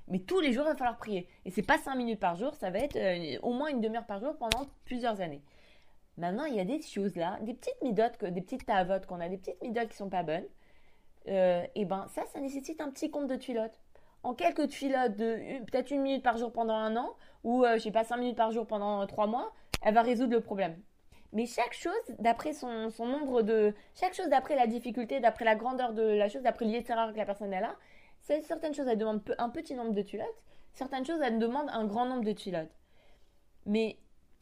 Mais 0.08 0.20
tous 0.20 0.40
les 0.40 0.54
jours, 0.54 0.64
il 0.64 0.70
va 0.70 0.74
falloir 0.74 0.96
prier. 0.96 1.28
Et 1.44 1.50
c'est 1.50 1.60
pas 1.60 1.76
5 1.76 1.96
minutes 1.96 2.18
par 2.18 2.34
jour, 2.34 2.54
ça 2.54 2.70
va 2.70 2.78
être 2.78 2.96
euh, 2.96 3.38
au 3.42 3.52
moins 3.52 3.68
une 3.68 3.82
demi-heure 3.82 4.06
par 4.06 4.18
jour 4.18 4.34
pendant 4.38 4.64
plusieurs 4.86 5.20
années. 5.20 5.42
Maintenant, 6.16 6.46
il 6.46 6.54
y 6.54 6.60
a 6.60 6.64
des 6.64 6.80
choses 6.80 7.14
là, 7.14 7.38
des 7.42 7.52
petites 7.52 7.82
midotes, 7.82 8.24
des 8.24 8.40
petites 8.40 8.64
tavotes 8.64 9.04
qu'on 9.04 9.20
a, 9.20 9.28
des 9.28 9.36
petites 9.36 9.60
midotes 9.60 9.90
qui 9.90 9.98
sont 9.98 10.08
pas 10.08 10.22
bonnes. 10.22 10.46
Euh, 11.28 11.62
et 11.74 11.84
ben 11.84 12.06
ça, 12.14 12.22
ça 12.32 12.40
nécessite 12.40 12.80
un 12.80 12.88
petit 12.90 13.10
compte 13.10 13.26
de 13.26 13.36
tuilotes. 13.36 13.78
En 14.22 14.32
quelques 14.32 14.68
tuilotes 14.68 15.16
peut-être 15.16 15.90
une 15.90 16.00
minute 16.00 16.22
par 16.22 16.38
jour 16.38 16.52
pendant 16.52 16.74
un 16.74 16.96
an, 16.96 17.14
ou 17.46 17.64
euh, 17.64 17.74
je 17.74 17.84
sais 17.84 17.92
pas, 17.92 18.02
cinq 18.02 18.16
minutes 18.16 18.36
par 18.36 18.50
jour 18.50 18.66
pendant 18.66 19.02
euh, 19.02 19.06
trois 19.06 19.28
mois, 19.28 19.52
elle 19.82 19.94
va 19.94 20.02
résoudre 20.02 20.32
le 20.32 20.40
problème. 20.40 20.80
Mais 21.32 21.46
chaque 21.46 21.74
chose, 21.74 21.92
d'après 22.18 22.52
son, 22.52 22.90
nombre 23.00 23.42
de. 23.42 23.74
Chaque 23.94 24.14
chose 24.14 24.28
d'après 24.28 24.56
la 24.56 24.66
difficulté, 24.66 25.20
d'après 25.20 25.44
la 25.44 25.54
grandeur 25.56 25.92
de 25.92 26.02
la 26.02 26.28
chose, 26.28 26.42
d'après 26.42 26.64
l'IETR 26.64 27.12
que 27.12 27.16
la 27.16 27.26
personne 27.26 27.52
est 27.52 27.60
là, 27.60 27.76
certaines 28.20 28.74
choses, 28.74 28.86
elles 28.88 28.98
demandent 28.98 29.22
un 29.38 29.50
petit 29.50 29.74
nombre 29.74 29.92
de 29.92 30.02
tuilotes, 30.02 30.42
certaines 30.72 31.04
choses, 31.04 31.20
elles 31.22 31.38
demandent 31.38 31.70
un 31.70 31.84
grand 31.84 32.06
nombre 32.06 32.24
de 32.24 32.32
tuilotes. 32.32 32.74
Mais 33.66 33.98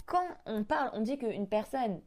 quand 0.06 0.26
on 0.46 0.64
parle, 0.64 0.90
on 0.92 1.00
dit 1.00 1.19
qu'une 1.19 1.48
personne, 1.48 2.00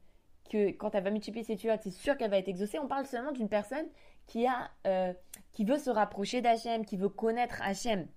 que 0.49 0.71
quand 0.71 0.95
elle 0.95 1.03
va 1.03 1.11
multiplier 1.11 1.43
ses 1.43 1.57
tuilotes, 1.57 1.81
c'est 1.83 1.91
sûr 1.91 2.17
qu'elle 2.17 2.31
va 2.31 2.37
être 2.37 2.47
exaucée, 2.47 2.79
on 2.79 2.87
parle 2.87 3.05
seulement 3.05 3.31
d'une 3.31 3.49
personne 3.49 3.85
qui, 4.27 4.45
a, 4.47 4.69
euh, 4.85 5.13
qui 5.53 5.65
veut 5.65 5.77
se 5.77 5.89
rapprocher 5.89 6.41
d'Hachem, 6.41 6.85
qui 6.85 6.97
veut 6.97 7.09
connaître 7.09 7.61
Hachem. 7.61 8.07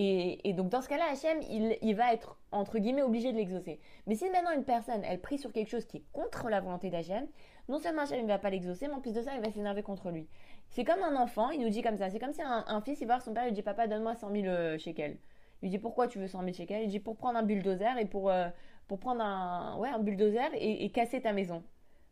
Et, 0.00 0.52
donc 0.52 0.68
dans 0.68 0.80
ce 0.80 0.88
cas-là, 0.88 1.06
Hachem, 1.10 1.40
il, 1.42 1.94
va 1.96 2.14
être, 2.14 2.38
entre 2.52 2.78
guillemets, 2.78 3.02
obligé 3.02 3.32
de 3.32 3.36
l'exaucer. 3.36 3.80
Mais 4.06 4.14
si 4.14 4.30
maintenant 4.30 4.52
une 4.52 4.62
personne, 4.62 5.02
elle 5.02 5.20
prie 5.20 5.38
sur 5.38 5.52
quelque 5.52 5.68
chose 5.68 5.86
qui 5.86 5.96
est 5.96 6.04
contre 6.12 6.48
la 6.48 6.60
volonté 6.60 6.88
d'Hachem, 6.88 7.26
non 7.68 7.80
seulement 7.80 8.02
Hachem 8.02 8.22
ne 8.22 8.28
va 8.28 8.38
pas 8.38 8.50
l'exaucer, 8.50 8.86
mais 8.86 8.94
en 8.94 9.00
plus 9.00 9.12
de 9.12 9.22
ça, 9.22 9.34
il 9.34 9.40
va 9.40 9.50
s'énerver 9.50 9.82
contre 9.82 10.10
lui. 10.10 10.28
C'est 10.68 10.84
comme 10.84 11.02
un 11.02 11.16
enfant, 11.16 11.50
il 11.50 11.60
nous 11.60 11.68
dit 11.68 11.82
comme 11.82 11.96
ça. 11.96 12.10
C'est 12.10 12.20
comme 12.20 12.32
si 12.32 12.40
un, 12.42 12.80
fils, 12.82 13.00
il 13.00 13.08
va 13.08 13.14
voir 13.14 13.22
son 13.22 13.34
père, 13.34 13.48
il 13.48 13.52
dit 13.52 13.62
Papa, 13.62 13.88
donne-moi 13.88 14.14
100 14.14 14.30
000 14.30 14.46
euh, 14.46 14.78
shekels. 14.78 15.18
Il 15.62 15.64
lui 15.64 15.70
dit 15.70 15.78
Pourquoi 15.78 16.06
tu 16.06 16.20
veux 16.20 16.28
100 16.28 16.42
000 16.42 16.52
shekels? 16.52 16.84
Il 16.84 16.90
dit 16.90 17.00
Pour 17.00 17.16
prendre 17.16 17.36
un 17.36 17.42
bulldozer 17.42 17.98
et 17.98 18.04
pour, 18.04 18.30
euh, 18.30 18.48
pour 18.86 19.00
prendre 19.00 19.22
un, 19.22 19.78
ouais, 19.78 19.88
un 19.88 19.98
bulldozer 19.98 20.48
et, 20.54 20.88
casser 20.92 21.20
ta 21.20 21.32
maison. 21.32 21.64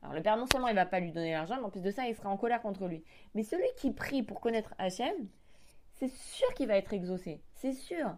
Alors 0.03 0.13
le 0.13 0.23
père, 0.23 0.37
non 0.37 0.47
seulement 0.51 0.69
il 0.69 0.75
va 0.75 0.87
pas 0.87 0.99
lui 0.99 1.13
donner 1.13 1.31
l'argent, 1.31 1.57
mais 1.59 1.67
en 1.67 1.71
plus 1.71 1.83
de 1.83 1.91
ça, 1.93 2.09
il 2.09 2.17
sera 2.17 2.31
en 2.31 2.37
colère 2.37 2.63
contre 2.63 2.87
lui. 2.87 3.05
Mais 3.37 3.45
celui 3.45 3.69
qui 3.77 3.93
prie 3.93 4.25
pour 4.25 4.41
connaître 4.41 4.75
Hachem, 4.79 5.15
c'est 5.99 6.11
sûr 6.11 6.53
qu'il 6.55 6.69
va 6.69 6.77
être 6.77 6.93
exaucé. 6.93 7.43
C'est 7.55 7.73
sûr. 7.73 8.17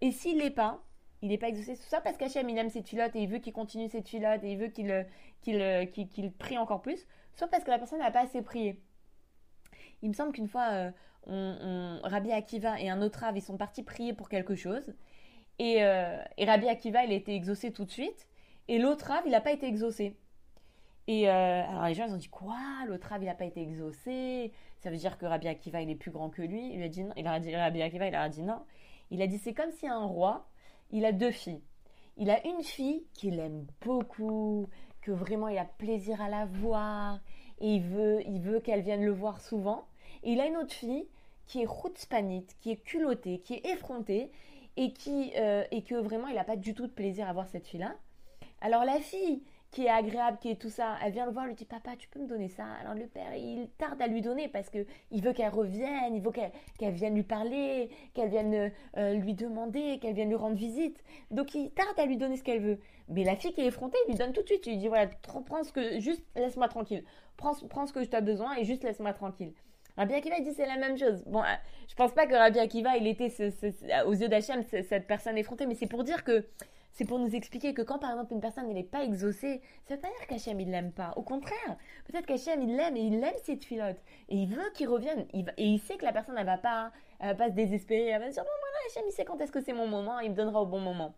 Et 0.00 0.12
s'il 0.12 0.38
l'est 0.38 0.50
pas, 0.50 0.82
il 1.22 1.28
n'est 1.28 1.38
pas 1.38 1.48
exaucé. 1.48 1.76
Soit 1.76 2.00
parce 2.00 2.16
qu'Hachem, 2.16 2.48
il 2.48 2.58
aime 2.58 2.70
ses 2.70 2.82
tuilotes 2.82 3.14
et 3.16 3.22
il 3.22 3.28
veut 3.28 3.38
qu'il 3.38 3.52
continue 3.52 3.88
ses 3.88 4.02
tuilotes 4.02 4.42
et 4.44 4.52
il 4.52 4.58
veut 4.58 4.68
qu'il 4.68 5.06
qu'il 5.42 5.90
qu'il 6.08 6.32
prie 6.32 6.58
encore 6.58 6.82
plus. 6.82 7.06
Soit 7.34 7.48
parce 7.48 7.64
que 7.64 7.70
la 7.70 7.78
personne 7.78 7.98
n'a 7.98 8.10
pas 8.10 8.22
assez 8.22 8.42
prié. 8.42 8.80
Il 10.02 10.08
me 10.08 10.14
semble 10.14 10.32
qu'une 10.32 10.48
fois, 10.48 10.90
euh, 11.28 11.98
Rabbi 12.02 12.32
Akiva 12.32 12.80
et 12.80 12.88
un 12.88 13.02
autre 13.02 13.20
Rav, 13.20 13.36
ils 13.36 13.42
sont 13.42 13.56
partis 13.56 13.82
prier 13.82 14.12
pour 14.12 14.28
quelque 14.28 14.54
chose. 14.54 14.94
Et, 15.58 15.82
euh, 15.82 16.22
Rabbi 16.38 16.68
Akiva, 16.68 17.04
il 17.04 17.12
a 17.12 17.14
été 17.14 17.34
exaucé 17.34 17.72
tout 17.72 17.84
de 17.84 17.90
suite. 17.90 18.28
Et 18.68 18.78
l'autre 18.78 19.06
Rav, 19.06 19.22
il 19.26 19.32
n'a 19.32 19.40
pas 19.40 19.52
été 19.52 19.66
exaucé. 19.66 20.16
Et 21.08 21.28
euh, 21.28 21.64
alors 21.66 21.86
les 21.86 21.94
gens, 21.94 22.06
ils 22.06 22.12
ont 22.12 22.18
dit 22.18 22.28
quoi? 22.28 22.58
L'autre 22.86 23.08
Rav, 23.08 23.22
il 23.22 23.26
n'a 23.26 23.34
pas 23.34 23.46
été 23.46 23.62
exaucé? 23.62 24.52
Ça 24.76 24.90
veut 24.90 24.96
dire 24.96 25.18
que 25.18 25.26
Rabbi 25.26 25.48
Akiva, 25.48 25.80
il 25.80 25.90
est 25.90 25.96
plus 25.96 26.10
grand 26.10 26.28
que 26.28 26.42
lui? 26.42 26.72
Il 26.74 26.82
a 26.82 26.88
dit. 26.88 27.04
Il 27.16 27.26
a 27.26 27.40
dit, 27.40 27.56
Rabbi 27.56 27.82
Akiva, 27.82 28.06
il 28.06 28.14
a 28.14 28.28
dit 28.28 28.42
non. 28.42 28.60
Il 29.10 29.22
a 29.22 29.26
dit 29.26 29.38
c'est 29.38 29.54
comme 29.54 29.72
si 29.72 29.88
un 29.88 30.04
roi, 30.04 30.46
il 30.90 31.04
a 31.06 31.12
deux 31.12 31.30
filles. 31.30 31.62
Il 32.18 32.30
a 32.30 32.46
une 32.46 32.62
fille 32.62 33.06
qu'il 33.14 33.40
aime 33.40 33.66
beaucoup, 33.80 34.68
que 35.00 35.10
vraiment 35.10 35.48
il 35.48 35.56
a 35.56 35.64
plaisir 35.64 36.20
à 36.20 36.28
la 36.28 36.44
voir, 36.44 37.20
et 37.60 37.76
il 37.76 37.82
veut, 37.82 38.20
il 38.26 38.40
veut 38.40 38.60
qu'elle 38.60 38.82
vienne 38.82 39.04
le 39.04 39.12
voir 39.12 39.40
souvent. 39.40 39.86
Et 40.22 40.32
il 40.32 40.40
a 40.40 40.46
une 40.46 40.58
autre 40.58 40.74
fille 40.74 41.08
qui 41.46 41.62
est 41.62 41.68
spanite, 41.94 42.54
qui 42.60 42.70
est 42.70 42.84
culottée, 42.84 43.38
qui 43.40 43.54
est 43.54 43.66
effrontée, 43.66 44.30
et, 44.76 44.92
qui, 44.92 45.32
euh, 45.36 45.64
et 45.70 45.82
que 45.82 45.94
vraiment 45.94 46.28
il 46.28 46.34
n'a 46.34 46.44
pas 46.44 46.56
du 46.56 46.74
tout 46.74 46.86
de 46.86 46.92
plaisir 46.92 47.28
à 47.28 47.32
voir 47.32 47.48
cette 47.48 47.66
fille-là. 47.66 47.94
Alors 48.60 48.84
la 48.84 49.00
fille 49.00 49.42
qui 49.70 49.84
est 49.84 49.90
agréable, 49.90 50.38
qui 50.40 50.50
est 50.50 50.60
tout 50.60 50.70
ça, 50.70 50.96
elle 51.04 51.12
vient 51.12 51.26
le 51.26 51.32
voir, 51.32 51.46
lui 51.46 51.54
dit 51.54 51.66
papa, 51.66 51.90
tu 51.98 52.08
peux 52.08 52.20
me 52.20 52.26
donner 52.26 52.48
ça? 52.48 52.64
Alors 52.80 52.94
le 52.94 53.06
père, 53.06 53.34
il 53.34 53.68
tarde 53.76 54.00
à 54.00 54.06
lui 54.06 54.22
donner 54.22 54.48
parce 54.48 54.70
que 54.70 54.86
il 55.10 55.22
veut 55.22 55.32
qu'elle 55.32 55.50
revienne, 55.50 56.14
il 56.14 56.22
veut 56.22 56.30
qu'elle 56.30 56.94
vienne 56.94 57.14
lui 57.14 57.22
parler, 57.22 57.90
qu'elle 58.14 58.30
vienne 58.30 58.72
euh, 58.96 59.14
lui 59.14 59.34
demander, 59.34 59.98
qu'elle 59.98 60.14
vienne 60.14 60.30
lui 60.30 60.36
rendre 60.36 60.56
visite. 60.56 61.02
Donc 61.30 61.54
il 61.54 61.70
tarde 61.70 61.98
à 61.98 62.06
lui 62.06 62.16
donner 62.16 62.36
ce 62.36 62.42
qu'elle 62.42 62.60
veut. 62.60 62.78
Mais 63.08 63.24
la 63.24 63.36
fille 63.36 63.52
qui 63.52 63.60
est 63.60 63.66
effrontée, 63.66 63.98
il 64.06 64.12
lui 64.12 64.18
donne 64.18 64.32
tout 64.32 64.42
de 64.42 64.46
suite. 64.46 64.66
Il 64.66 64.72
lui 64.72 64.78
dit 64.78 64.88
voilà, 64.88 65.10
prends 65.22 65.62
ce 65.62 65.72
que, 65.72 66.00
juste 66.00 66.24
laisse-moi 66.34 66.68
tranquille. 66.68 67.04
Prends, 67.36 67.54
prends 67.68 67.86
ce 67.86 67.92
que 67.92 68.02
tu 68.02 68.16
as 68.16 68.20
besoin 68.22 68.56
et 68.56 68.64
juste 68.64 68.84
laisse-moi 68.84 69.12
tranquille. 69.12 69.52
Rabbi 69.98 70.14
Akiva 70.14 70.40
dit 70.40 70.52
c'est 70.52 70.66
la 70.66 70.76
même 70.76 70.96
chose. 70.96 71.24
Bon, 71.26 71.42
euh, 71.42 71.54
je 71.88 71.94
pense 71.94 72.12
pas 72.12 72.26
que 72.26 72.34
Rabbi 72.34 72.58
Akiva 72.58 72.96
il 72.96 73.06
était 73.06 73.30
aux 74.06 74.14
yeux 74.14 74.28
d'Hachem 74.28 74.62
cette 74.62 75.06
personne 75.06 75.36
effrontée, 75.36 75.66
mais 75.66 75.74
c'est 75.74 75.88
pour 75.88 76.04
dire 76.04 76.24
que 76.24 76.46
c'est 76.92 77.04
pour 77.04 77.18
nous 77.18 77.34
expliquer 77.34 77.74
que 77.74 77.82
quand 77.82 77.98
par 77.98 78.10
exemple 78.10 78.32
une 78.32 78.40
personne 78.40 78.68
n'est 78.72 78.82
pas 78.82 79.04
exaucée, 79.04 79.60
ça 79.86 79.94
veut 79.94 80.00
pas 80.00 80.08
dire 80.08 80.26
qu'Hachem 80.26 80.60
il 80.60 80.70
l'aime 80.70 80.92
pas. 80.92 81.12
Au 81.16 81.22
contraire, 81.22 81.76
peut-être 82.06 82.26
qu'Hachem 82.26 82.62
il 82.62 82.76
l'aime 82.76 82.96
et 82.96 83.02
il 83.02 83.22
aime 83.22 83.34
cette 83.44 83.64
filote 83.64 83.98
et 84.28 84.36
il 84.36 84.48
veut 84.48 84.70
qu'il 84.74 84.88
revienne. 84.88 85.26
et 85.32 85.64
il 85.64 85.78
sait 85.78 85.96
que 85.96 86.04
la 86.04 86.12
personne 86.12 86.36
elle 86.38 86.46
va 86.46 86.58
pas, 86.58 86.92
pas 87.20 87.48
se 87.48 87.54
désespérer, 87.54 88.06
elle 88.08 88.20
va 88.20 88.28
dire 88.28 88.42
bon 88.42 88.50
voilà 88.60 88.78
Hachem 88.88 89.04
il 89.08 89.12
sait 89.12 89.24
quand 89.24 89.40
est-ce 89.40 89.52
que 89.52 89.60
c'est 89.60 89.72
mon 89.72 89.86
moment, 89.88 90.20
il 90.20 90.30
me 90.30 90.36
donnera 90.36 90.62
au 90.62 90.66
bon 90.66 90.80
moment. 90.80 91.14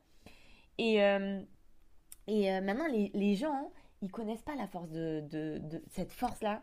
Et 0.78 1.02
euh, 1.02 1.40
et 2.26 2.52
euh, 2.52 2.60
maintenant 2.60 2.86
les, 2.86 3.10
les 3.14 3.34
gens 3.34 3.70
ils 4.02 4.10
connaissent 4.10 4.42
pas 4.42 4.54
la 4.54 4.66
force 4.66 4.90
de, 4.90 5.20
de, 5.28 5.58
de 5.58 5.82
cette 5.88 6.12
force 6.12 6.40
là 6.42 6.62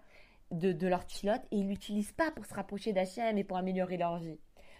de, 0.51 0.87
leur 0.87 1.05
pilote 1.05 1.41
et 1.51 1.57
ils 1.57 1.67
l'utilisent 1.67 2.11
pas 2.11 2.31
pour 2.31 2.45
se 2.45 2.53
rapprocher 2.53 2.93
d'Hachem 2.93 3.37
et 3.37 3.43
pour 3.43 3.57
améliorer 3.57 3.97
leur 3.97 4.17
vie. 4.17 4.39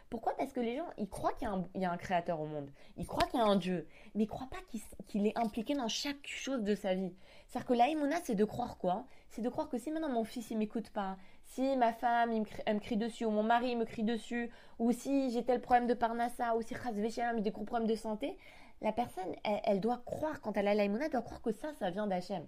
Pourquoi? 0.10 0.34
Parce 0.38 0.54
que 0.54 0.62
les 0.62 0.78
gens, 0.78 0.88
ils 0.98 1.10
croient 1.10 1.34
qu'il 1.34 1.50
y, 1.76 1.86
a 1.86 1.92
un 1.92 1.98
créateur 1.98 2.40
au 2.40 2.46
monde, 2.46 2.70
ils 2.96 3.06
croient 3.06 3.28
qu'il 3.28 3.42
y 3.42 3.44
a 3.44 3.46
un 3.46 3.58
Dieu, 3.58 3.88
mais 4.16 4.24
ils 4.24 4.28
croient 4.28 4.48
pas 4.50 4.62
qu'il 5.08 5.28
est 5.28 5.38
impliqué 5.38 5.74
dans 5.74 5.90
chaque 5.90 6.26
chose 6.26 6.64
de 6.64 6.76
sa 6.76 6.94
vie. 6.94 7.14
C'est-à-dire 7.48 7.68
que 7.68 7.74
l'aïmouna, 7.74 8.18
c'est 8.24 8.36
de 8.36 8.46
croire 8.46 8.78
quoi? 8.78 9.06
C'est 9.30 9.42
de 9.42 9.50
croire 9.50 9.68
que 9.68 9.78
si 9.78 9.92
maintenant 9.92 10.10
mon 10.10 10.24
fils, 10.24 10.50
il 10.50 10.58
m'écoute 10.58 10.90
pas, 10.92 11.18
si 11.44 11.76
ma 11.76 11.92
femme, 11.92 12.32
me, 12.32 12.46
crie, 12.46 12.64
elle 12.66 12.76
me 12.76 12.80
crie 12.80 12.96
dessus, 12.96 13.26
ou 13.26 13.32
mon 13.32 13.44
mari, 13.44 13.72
il 13.72 13.78
me 13.78 13.86
crie 13.86 14.04
dessus, 14.04 14.50
ou 14.80 14.94
si 14.94 15.30
j'ai 15.32 15.44
tel 15.44 15.60
problème 15.60 15.88
de 15.88 15.94
parnassa, 15.94 16.56
ou 16.56 16.62
si 16.62 16.74
j'ai 16.74 17.42
des 17.42 17.52
gros 17.52 17.66
problèmes 17.66 17.90
de 17.90 17.96
santé, 17.96 18.38
la 18.82 18.94
personne, 18.94 19.36
elle, 19.44 19.82
doit 19.82 20.02
croire, 20.06 20.40
quand 20.40 20.56
elle 20.56 20.68
a 20.70 20.74
l'aïmouna, 20.74 21.06
elle 21.06 21.12
doit 21.12 21.22
croire 21.22 21.42
que 21.42 21.52
ça, 21.52 21.74
ça 21.74 21.90
vient 21.90 22.08
d'Hachem 22.08 22.46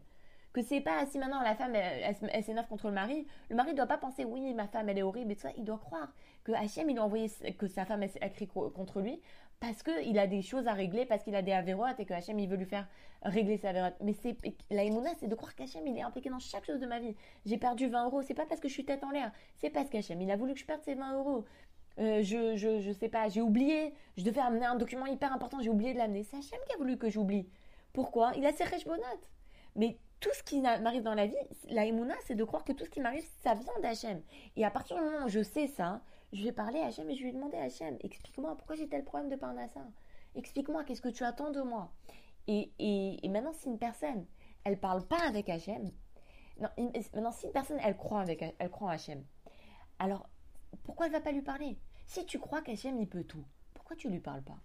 que 0.60 0.68
c'est 0.68 0.82
pas 0.82 1.06
si 1.06 1.18
maintenant 1.18 1.42
la 1.42 1.56
femme 1.56 1.76
elle, 1.76 2.44
s'énerve 2.44 2.68
contre 2.68 2.88
le 2.88 2.94
mari, 2.94 3.26
le 3.50 3.56
mari 3.56 3.74
doit 3.74 3.88
pas 3.88 3.98
penser 3.98 4.26
oui 4.26 4.54
ma 4.54 4.68
femme 4.68 4.90
elle 4.90 4.98
est 4.98 5.04
horrible 5.04 5.32
et 5.32 5.36
tout 5.36 5.44
ça, 5.44 5.52
il 5.58 5.64
doit 5.64 5.78
croire 5.78 6.12
que 6.44 6.52
Hachem 6.52 6.90
il 6.90 6.98
a 6.98 7.04
envoyé 7.04 7.30
que 7.58 7.68
sa 7.68 7.86
femme 7.86 8.04
a 8.04 8.30
crié 8.30 8.48
contre 8.48 9.02
lui 9.02 9.22
parce 9.60 9.84
qu'il 9.84 10.18
a 10.18 10.28
des 10.28 10.42
choses 10.42 10.68
à 10.68 10.74
régler, 10.74 11.06
parce 11.06 11.24
qu'il 11.24 11.36
a 11.36 11.42
des 11.42 11.52
avérotes 11.52 12.00
et 12.00 12.06
que 12.06 12.14
Hachem 12.14 12.40
il 12.40 12.48
veut 12.48 12.56
lui 12.56 12.66
faire 12.66 12.88
régler 13.24 13.58
ses 13.58 13.68
avérotes. 13.68 13.96
Mais 14.02 14.14
c'est 14.14 14.38
la 14.70 14.84
émouna, 14.84 15.10
c'est 15.20 15.28
de 15.28 15.36
croire 15.36 15.54
qu'Hachem 15.56 15.86
il 15.86 15.98
est 15.98 16.02
impliqué 16.02 16.30
dans 16.30 16.40
chaque 16.40 16.66
chose 16.66 16.80
de 16.80 16.86
ma 16.86 17.00
vie. 17.00 17.16
J'ai 17.46 17.58
perdu 17.58 17.88
20 17.88 18.06
euros, 18.06 18.22
c'est 18.22 18.34
pas 18.34 18.46
parce 18.46 18.62
que 18.62 18.68
je 18.70 18.74
suis 18.74 18.86
tête 18.86 19.04
en 19.04 19.12
l'air, 19.12 19.32
c'est 19.58 19.70
parce 19.70 19.90
qu'Hachem 19.90 20.22
il 20.22 20.32
a 20.32 20.38
voulu 20.38 20.54
que 20.54 20.60
je 20.60 20.66
perde 20.66 20.82
ces 20.84 20.96
20 20.96 21.14
euros. 21.18 21.46
Euh, 22.00 22.24
je, 22.24 22.56
je, 22.56 22.80
je 22.80 22.92
sais 22.92 23.10
pas, 23.10 23.28
j'ai 23.28 23.42
oublié, 23.42 23.94
je 24.18 24.24
devais 24.24 24.40
amener 24.40 24.66
un 24.66 24.76
document 24.76 25.06
hyper 25.06 25.34
important, 25.34 25.60
j'ai 25.62 25.70
oublié 25.70 25.94
de 25.94 25.98
l'amener. 25.98 26.24
C'est 26.24 26.38
Hachem 26.38 26.60
qui 26.68 26.74
a 26.74 26.78
voulu 26.78 26.98
que 26.98 27.10
j'oublie. 27.10 27.50
Pourquoi? 27.92 28.32
Il 28.38 28.46
a 28.46 28.54
ses 28.54 28.64
bonnettes. 28.86 29.30
Mais 29.76 29.98
tout 30.20 30.34
ce 30.34 30.44
qui 30.44 30.62
m'arrive 30.62 31.04
dans 31.04 31.14
la 31.14 31.28
vie, 31.28 31.36
la 31.70 31.86
Emouna, 31.86 32.16
c'est 32.26 32.36
de 32.36 32.44
croire 32.44 32.64
que 32.64 32.74
tout 32.74 32.86
ce 32.86 32.90
qui 32.90 33.00
m'arrive, 33.00 33.26
ça 33.42 33.54
vient 33.54 33.80
d'Hachem. 33.82 34.22
Et 34.56 34.66
à 34.66 34.72
partir 34.72 34.98
du 34.98 35.04
moment 35.04 35.26
où 35.26 35.30
je 35.30 35.42
sais 35.42 35.68
ça, 35.68 36.02
je 36.34 36.44
vais 36.44 36.52
parler 36.52 36.80
à 36.80 36.88
Hachem 36.88 37.10
et 37.10 37.16
je 37.16 37.22
vais 37.24 37.30
lui 37.30 37.36
demander 37.36 37.58
à 37.58 37.64
Hachem, 37.64 37.98
explique-moi 38.02 38.56
pourquoi 38.58 38.76
j'ai 38.76 38.88
tel 38.88 39.04
problème 39.04 39.30
de 39.30 39.36
Parnassa? 39.36 39.82
Explique-moi 40.36 40.84
qu'est-ce 40.84 41.02
que 41.02 41.10
tu 41.10 41.24
attends 41.24 41.52
de 41.52 41.62
moi? 41.62 41.92
Et, 42.48 42.72
et, 42.80 43.30
maintenant, 43.30 43.54
si 43.54 43.68
une 43.68 43.78
personne, 43.78 44.26
elle 44.64 44.80
parle 44.80 45.06
pas 45.06 45.22
avec 45.28 45.50
Hachem, 45.50 45.92
maintenant, 46.58 47.32
si 47.32 47.46
une 47.46 47.52
personne, 47.52 47.80
elle 47.84 47.96
croit, 47.96 48.22
avec, 48.22 48.42
elle 48.42 48.72
en 48.80 48.88
Hachem, 48.88 49.24
alors 50.00 50.28
pourquoi 50.84 51.06
elle 51.06 51.12
va 51.12 51.22
pas 51.22 51.32
lui 51.32 51.42
parler? 51.42 51.78
Si 52.08 52.26
tu 52.26 52.40
crois 52.40 52.62
qu'Hachem, 52.62 53.00
il 53.00 53.08
peut 53.08 53.24
tout, 53.24 53.46
pourquoi 53.74 53.96
tu 53.96 54.10
lui 54.10 54.20
parles 54.20 54.44
pas? 54.44 54.60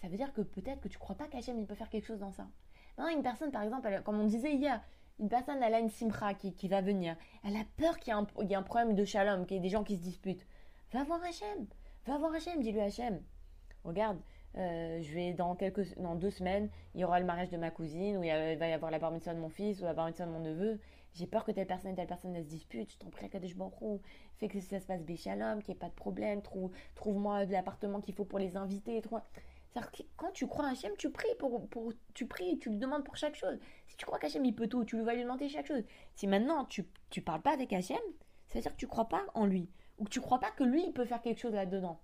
Ça 0.00 0.08
veut 0.08 0.16
dire 0.16 0.32
que 0.34 0.42
peut-être 0.42 0.82
que 0.82 0.88
tu 0.88 0.98
crois 0.98 1.16
pas 1.16 1.28
qu'Hachem 1.28 1.58
il 1.58 1.66
peut 1.66 1.74
faire 1.74 1.88
quelque 1.88 2.06
chose 2.06 2.18
dans 2.18 2.32
ça. 2.32 2.46
Maintenant, 2.96 3.16
une 3.16 3.22
personne, 3.22 3.50
par 3.50 3.62
exemple, 3.62 3.88
comme 4.04 4.20
on 4.20 4.26
disait 4.26 4.54
hier, 4.54 4.80
une 5.18 5.28
personne, 5.28 5.62
elle 5.62 5.74
a 5.74 5.80
une 5.80 5.90
simra 5.90 6.34
qui, 6.34 6.68
va 6.68 6.80
venir. 6.80 7.16
Elle 7.44 7.56
a 7.56 7.64
peur 7.76 7.98
qu'il 7.98 8.12
y, 8.12 8.52
ait 8.52 8.56
un 8.56 8.62
problème 8.62 8.94
de 8.94 9.04
shalom, 9.04 9.46
qu'il 9.46 9.56
y 9.56 9.58
ait 9.58 9.62
des 9.62 9.68
gens 9.68 9.84
qui 9.84 9.96
se 9.96 10.02
disputent. 10.02 10.46
Va 10.92 11.04
voir 11.04 11.22
Hachem. 11.22 11.66
Va 12.06 12.18
voir 12.18 12.32
Hachem, 12.34 12.60
dis-lui 12.60 12.80
Hachem. 12.80 13.20
Regarde, 13.84 14.18
euh, 14.56 15.02
je 15.02 15.12
vais 15.12 15.32
dans 15.32 15.54
quelques 15.56 15.84
deux 15.98 16.30
semaines, 16.30 16.70
il 16.94 17.00
y 17.00 17.04
aura 17.04 17.18
le 17.18 17.26
mariage 17.26 17.50
de 17.50 17.56
ma 17.56 17.70
cousine, 17.70 18.16
ou 18.16 18.22
il, 18.22 18.30
va 18.30 18.68
y 18.68 18.72
avoir 18.72 18.90
la 18.90 18.98
bar 18.98 19.12
de 19.12 19.38
mon 19.38 19.48
fils, 19.48 19.80
ou 19.80 19.84
la 19.84 19.94
bar 19.94 20.12
de 20.12 20.24
mon 20.24 20.40
neveu. 20.40 20.80
J'ai 21.12 21.26
peur 21.26 21.44
que 21.44 21.52
telle 21.52 21.66
personne 21.66 21.92
et 21.92 21.94
telle 21.94 22.08
personne 22.08 22.34
se 22.34 22.48
dispute. 22.48 22.92
Je 22.92 22.98
t'en 22.98 23.08
prie, 23.08 23.28
Kadesh 23.28 23.56
Baruch 23.56 24.00
Fais 24.36 24.48
que 24.48 24.58
ça 24.60 24.80
se 24.80 24.86
passe 24.86 25.02
béchalom, 25.02 25.62
qu'il 25.62 25.72
n'y 25.72 25.76
ait 25.76 25.80
pas 25.80 25.88
de 25.88 25.94
problème. 25.94 26.42
Trouve, 26.42 26.72
trouve-moi 26.96 27.44
l'appartement 27.44 28.00
qu'il 28.00 28.14
faut 28.14 28.24
pour 28.24 28.40
les 28.40 28.56
invités. 28.56 29.00
Quand 30.16 30.30
tu 30.32 30.46
crois 30.46 30.66
à 30.66 30.70
Hachem, 30.70 30.92
tu 30.96 31.10
pries 31.10 31.34
pour, 31.38 31.68
tu 32.14 32.26
pries, 32.26 32.58
tu 32.58 32.70
lui 32.70 32.76
demandes 32.76 33.04
pour 33.04 33.16
chaque 33.16 33.34
chose. 33.34 33.58
Si 33.88 33.96
tu 33.96 34.06
crois 34.06 34.18
qu'Hachem 34.18 34.44
il 34.44 34.54
peut 34.54 34.68
tout, 34.68 34.84
tu 34.84 35.00
vas 35.00 35.14
lui 35.14 35.22
demander 35.22 35.48
chaque 35.48 35.66
chose. 35.66 35.82
Si 36.14 36.26
maintenant 36.26 36.64
tu 36.64 36.86
tu 37.10 37.22
parles 37.22 37.42
pas 37.42 37.52
avec 37.52 37.72
Hachem, 37.72 37.98
ça 38.48 38.58
veut 38.58 38.60
dire 38.60 38.72
que 38.72 38.76
tu 38.76 38.86
crois 38.86 39.08
pas 39.08 39.24
en 39.34 39.46
lui 39.46 39.68
ou 39.98 40.04
que 40.04 40.10
tu 40.10 40.20
crois 40.20 40.38
pas 40.38 40.50
que 40.50 40.64
lui 40.64 40.84
il 40.86 40.92
peut 40.92 41.04
faire 41.04 41.22
quelque 41.22 41.40
chose 41.40 41.54
là-dedans. 41.54 42.00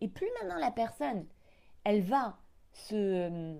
Et 0.00 0.08
plus 0.08 0.28
maintenant 0.40 0.58
la 0.58 0.70
personne, 0.70 1.26
elle 1.84 2.02
va 2.02 2.38
se, 2.72 3.56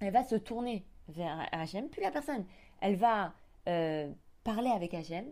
elle 0.00 0.12
va 0.12 0.24
se 0.24 0.36
tourner 0.36 0.86
vers 1.08 1.48
Hachem, 1.52 1.88
plus 1.88 2.02
la 2.02 2.10
personne, 2.10 2.44
elle 2.80 2.96
va 2.96 3.34
euh, 3.68 4.12
parler 4.42 4.70
avec 4.70 4.92
Hachem, 4.94 5.26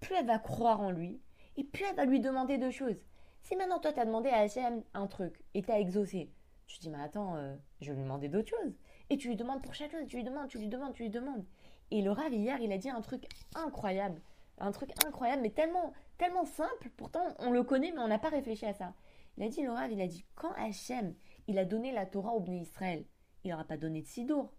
plus 0.00 0.14
elle 0.14 0.26
va 0.26 0.38
croire 0.38 0.80
en 0.80 0.90
lui, 0.90 1.20
et 1.56 1.64
plus 1.64 1.84
elle 1.84 1.96
va 1.96 2.04
lui 2.04 2.20
demander 2.20 2.58
deux 2.58 2.70
choses. 2.70 2.96
Si 3.42 3.56
maintenant 3.56 3.78
toi 3.78 3.92
tu 3.92 4.00
as 4.00 4.04
demandé 4.04 4.30
à 4.30 4.38
Hachem 4.38 4.82
un 4.94 5.06
truc 5.06 5.42
et 5.54 5.62
tu 5.62 5.70
as 5.70 5.80
exaucé, 5.80 6.30
tu 6.66 6.78
dis 6.78 6.90
mais 6.90 7.00
attends, 7.00 7.36
euh, 7.36 7.54
je 7.80 7.90
vais 7.90 7.96
lui 7.96 8.02
demander 8.02 8.28
d'autres 8.28 8.50
choses. 8.50 8.74
Et 9.10 9.16
tu 9.16 9.28
lui 9.28 9.36
demandes 9.36 9.62
pour 9.62 9.74
chaque 9.74 9.92
chose, 9.92 10.06
tu 10.08 10.16
lui 10.16 10.24
demandes, 10.24 10.48
tu 10.48 10.58
lui 10.58 10.68
demandes, 10.68 10.92
tu 10.92 11.04
lui 11.04 11.10
demandes. 11.10 11.44
Et 11.90 12.02
le 12.02 12.10
Rav 12.10 12.32
hier, 12.32 12.58
il 12.60 12.72
a 12.72 12.78
dit 12.78 12.90
un 12.90 13.00
truc 13.00 13.26
incroyable. 13.54 14.20
Un 14.58 14.72
truc 14.72 14.90
incroyable, 15.06 15.42
mais 15.42 15.50
tellement, 15.50 15.92
tellement 16.18 16.44
simple. 16.44 16.90
Pourtant, 16.96 17.26
on 17.38 17.50
le 17.50 17.62
connaît, 17.62 17.92
mais 17.92 18.00
on 18.00 18.08
n'a 18.08 18.18
pas 18.18 18.30
réfléchi 18.30 18.66
à 18.66 18.72
ça. 18.72 18.94
Il 19.36 19.44
a 19.44 19.48
dit, 19.48 19.62
le 19.62 19.70
Rav, 19.70 19.92
il 19.92 20.00
a 20.00 20.06
dit, 20.06 20.24
quand 20.34 20.52
Hachem, 20.56 21.14
il 21.46 21.58
a 21.58 21.64
donné 21.64 21.92
la 21.92 22.06
Torah 22.06 22.32
au 22.32 22.40
Bnei 22.40 22.62
Israël, 22.62 23.04
il 23.44 23.50
n'aura 23.50 23.64
pas 23.64 23.76
donné 23.76 24.02
de 24.02 24.06
Sidour. 24.06 24.52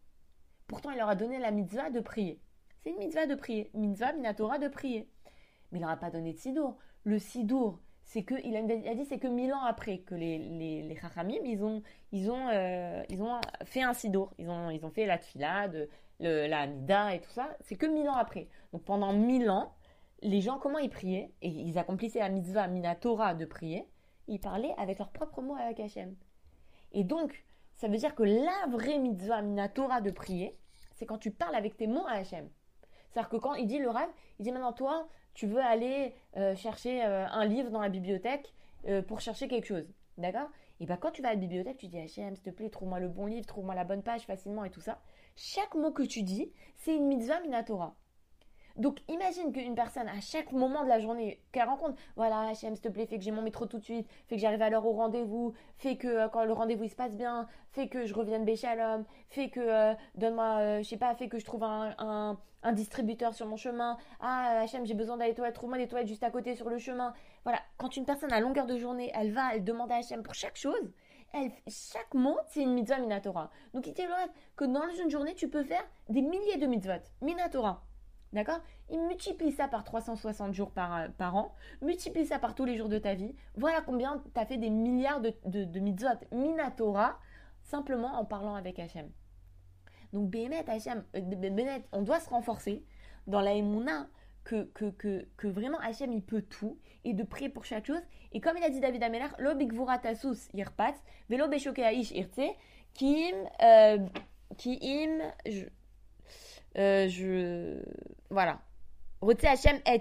Pourtant, 0.67 0.91
il 0.91 0.97
leur 0.97 1.09
a 1.09 1.15
donné 1.15 1.39
la 1.39 1.51
mitzvah 1.51 1.89
de 1.89 1.99
prier. 1.99 2.39
C'est 2.83 2.91
une 2.91 2.99
mitzvah 2.99 3.25
de 3.25 3.35
prier. 3.35 3.69
Mitzvah, 3.73 4.13
minatora 4.13 4.59
de 4.59 4.67
prier. 4.67 5.09
Mais 5.71 5.79
il 5.79 5.81
n'aura 5.81 5.97
pas 5.97 6.11
donné 6.11 6.33
de 6.33 6.37
Sidour. 6.37 6.77
Le 7.03 7.19
Sidour, 7.19 7.79
c'est 8.07 8.23
que 8.23 8.35
il 8.45 8.55
a, 8.55 8.61
dit 8.61 9.05
c'est 9.05 9.19
que 9.19 9.27
mille 9.27 9.53
ans 9.53 9.63
après 9.63 9.97
que 9.99 10.15
les 10.15 10.37
les, 10.37 10.81
les 10.81 10.95
Chachamim, 10.95 11.43
ils 11.43 11.61
ont 11.61 11.83
ils 12.13 12.31
ont 12.31 12.47
euh, 12.47 13.03
ils 13.09 13.21
ont 13.21 13.39
fait 13.65 13.83
un 13.83 13.93
sidour, 13.93 14.33
ils 14.37 14.49
ont 14.49 14.69
ils 14.69 14.85
ont 14.85 14.89
fait 14.89 15.05
la 15.05 15.17
tfila, 15.17 15.67
de, 15.67 15.89
le, 16.21 16.47
la 16.47 16.61
Amida 16.61 17.13
et 17.13 17.19
tout 17.19 17.29
ça, 17.31 17.49
c'est 17.59 17.75
que 17.75 17.85
mille 17.85 18.07
ans 18.07 18.15
après. 18.15 18.47
Donc 18.71 18.85
pendant 18.85 19.11
mille 19.11 19.49
ans, 19.49 19.73
les 20.21 20.39
gens 20.39 20.57
comment 20.57 20.77
ils 20.77 20.89
priaient? 20.89 21.33
Et 21.41 21.49
ils 21.49 21.77
accomplissaient 21.77 22.19
la 22.19 22.29
mitzvah 22.29 22.67
minatora 22.67 23.33
de 23.33 23.43
prier, 23.43 23.85
ils 24.29 24.39
parlaient 24.39 24.73
avec 24.77 24.99
leurs 24.99 25.11
propres 25.11 25.41
mots 25.41 25.57
avec 25.57 25.81
Hachem. 25.81 26.15
Et 26.93 27.03
donc 27.03 27.43
ça 27.75 27.89
veut 27.89 27.97
dire 27.97 28.15
que 28.15 28.23
la 28.23 28.67
vraie 28.69 28.99
mitzvah 28.99 29.41
minatora 29.41 29.99
de 29.99 30.11
prier, 30.11 30.57
c'est 30.95 31.05
quand 31.05 31.17
tu 31.17 31.31
parles 31.31 31.55
avec 31.55 31.75
tes 31.75 31.87
mots 31.87 32.07
à 32.07 32.13
Hachem. 32.13 32.49
C'est-à-dire 33.09 33.29
que 33.29 33.37
quand 33.37 33.55
il 33.55 33.67
dit 33.67 33.79
le 33.79 33.89
rêve, 33.89 34.09
il 34.39 34.43
dit 34.45 34.53
maintenant 34.53 34.71
toi, 34.71 35.09
tu 35.37 35.45
veux 35.45 35.61
aller 35.61 36.15
euh, 36.35 36.55
chercher 36.55 37.05
euh, 37.05 37.27
un 37.27 37.45
livre 37.45 37.69
dans 37.69 37.79
la 37.79 37.89
bibliothèque 37.89 38.55
euh, 38.87 39.03
pour 39.03 39.21
chercher 39.21 39.47
quelque 39.47 39.67
chose. 39.67 39.85
D'accord? 40.17 40.49
Et 40.79 40.87
bien 40.87 40.97
quand 40.97 41.11
tu 41.11 41.21
vas 41.21 41.29
à 41.29 41.33
la 41.33 41.39
bibliothèque, 41.39 41.77
tu 41.77 41.87
dis 41.87 41.97
HM, 41.97 42.35
s'il 42.35 42.43
te 42.43 42.49
plaît, 42.49 42.71
trouve-moi 42.71 42.99
le 42.99 43.07
bon 43.07 43.27
livre, 43.27 43.45
trouve-moi 43.45 43.75
la 43.75 43.83
bonne 43.83 44.01
page 44.01 44.23
facilement 44.23 44.65
et 44.65 44.71
tout 44.71 44.81
ça. 44.81 44.99
Chaque 45.35 45.75
mot 45.75 45.91
que 45.91 46.01
tu 46.01 46.23
dis, 46.23 46.51
c'est 46.77 46.95
une 46.95 47.05
mitzvah 47.05 47.39
minatora. 47.41 47.95
Donc 48.77 48.99
imagine 49.07 49.51
qu'une 49.51 49.73
personne, 49.73 50.07
à 50.07 50.21
chaque 50.21 50.51
moment 50.51 50.83
de 50.83 50.89
la 50.89 50.99
journée 50.99 51.41
qu'elle 51.51 51.67
rencontre, 51.67 51.95
voilà, 52.15 52.51
HM, 52.51 52.75
s'il 52.75 52.81
te 52.81 52.89
plaît, 52.89 53.07
fais 53.07 53.17
que 53.17 53.23
j'ai 53.23 53.31
mon 53.31 53.41
métro 53.41 53.65
tout 53.65 53.79
de 53.79 53.83
suite, 53.83 54.07
fais 54.27 54.35
que 54.35 54.41
j'arrive 54.41 54.61
à 54.61 54.69
l'heure 54.69 54.85
au 54.85 54.93
rendez-vous, 54.93 55.53
fais 55.77 55.97
que 55.97 56.07
euh, 56.07 56.27
quand 56.29 56.45
le 56.45 56.53
rendez-vous 56.53 56.87
se 56.87 56.95
passe 56.95 57.15
bien, 57.15 57.47
fais 57.71 57.87
que 57.87 58.05
je 58.05 58.13
revienne 58.13 58.45
Béchalom, 58.45 59.03
fais 59.29 59.49
que, 59.49 59.59
euh, 59.59 59.93
donne-moi, 60.13 60.59
euh, 60.59 60.77
je 60.83 60.89
sais 60.89 60.97
pas, 60.97 61.15
fais 61.15 61.27
que 61.27 61.39
je 61.39 61.45
trouve 61.45 61.63
un, 61.63 62.37
distributeur 62.73 63.33
sur 63.33 63.47
mon 63.47 63.55
chemin. 63.55 63.97
Ah, 64.19 64.65
HM, 64.65 64.85
j'ai 64.85 64.93
besoin 64.93 65.15
d'aller 65.15 65.33
toilettes, 65.33 65.55
trouve-moi 65.55 65.77
des 65.77 65.87
toilettes 65.87 66.09
juste 66.09 66.23
à 66.23 66.29
côté 66.29 66.53
sur 66.53 66.69
le 66.69 66.77
chemin. 66.77 67.13
Voilà, 67.45 67.59
quand 67.77 67.95
une 67.95 68.03
personne 68.03 68.33
à 68.33 68.41
longueur 68.41 68.65
de 68.65 68.77
journée, 68.77 69.09
elle 69.15 69.31
va, 69.31 69.55
elle 69.55 69.63
demande 69.63 69.89
à 69.89 70.01
HM 70.01 70.21
pour 70.21 70.33
chaque 70.33 70.57
chose, 70.57 70.91
elle, 71.33 71.51
chaque 71.67 72.13
mot, 72.13 72.37
c'est 72.49 72.61
une 72.61 72.73
mitzvah 72.73 72.99
minatora. 72.99 73.49
Donc 73.73 73.87
il 73.87 73.93
dit 73.93 74.03
que 74.57 74.65
dans 74.65 74.89
une 75.01 75.09
journée, 75.09 75.33
tu 75.33 75.47
peux 75.47 75.63
faire 75.63 75.83
des 76.09 76.21
milliers 76.21 76.57
de 76.57 76.67
mitzvot, 76.67 77.01
minatora. 77.21 77.81
D'accord? 78.37 78.59
Il 78.91 78.99
multiplie 78.99 79.51
ça 79.51 79.67
par 79.67 79.83
360 79.83 80.53
jours 80.53 80.69
par, 80.69 80.95
euh, 80.95 81.07
par 81.17 81.35
an, 81.35 81.55
multiplie 81.81 82.23
ça 82.23 82.37
par 82.37 82.53
tous 82.53 82.65
les 82.65 82.77
jours 82.77 82.87
de 82.87 82.99
ta 82.99 83.15
vie. 83.15 83.33
Voilà 83.55 83.81
combien 83.81 84.21
tu 84.31 84.39
as 84.39 84.45
fait 84.45 84.57
des 84.57 84.69
milliards 84.69 85.21
de, 85.21 85.33
de, 85.45 85.79
minatora 86.31 87.17
simplement 87.63 88.13
en 88.13 88.25
parlant 88.25 88.53
avec 88.53 88.77
Hachem. 88.77 89.09
Donc, 90.13 90.29
Bémet, 90.29 90.69
Hachem, 90.69 91.03
euh, 91.15 91.79
on 91.91 92.03
doit 92.03 92.19
se 92.19 92.29
renforcer 92.29 92.85
dans 93.25 93.41
la 93.41 93.53
émouna 93.53 94.07
que, 94.43 94.69
vraiment 95.43 95.79
Hachem 95.79 96.13
il 96.13 96.21
peut 96.21 96.43
tout 96.43 96.77
et 97.05 97.15
de 97.15 97.23
prier 97.23 97.49
pour 97.49 97.65
chaque 97.65 97.87
chose. 97.87 98.03
Et 98.33 98.39
comme 98.39 98.55
il 98.55 98.63
a 98.63 98.69
dit 98.69 98.79
David 98.79 99.01
Ameler, 99.01 99.29
lo 99.39 99.55
bigvuratasus 99.55 100.49
irpat, 100.53 100.93
velo 101.27 101.47
beshokeaish 101.47 102.11
irte, 102.11 102.55
kim, 102.93 103.35
euh, 103.63 103.97
kim, 104.57 105.23
euh, 106.77 107.07
je... 107.07 107.81
Voilà. 108.29 108.59
Hachem 109.43 109.79
et 109.85 109.99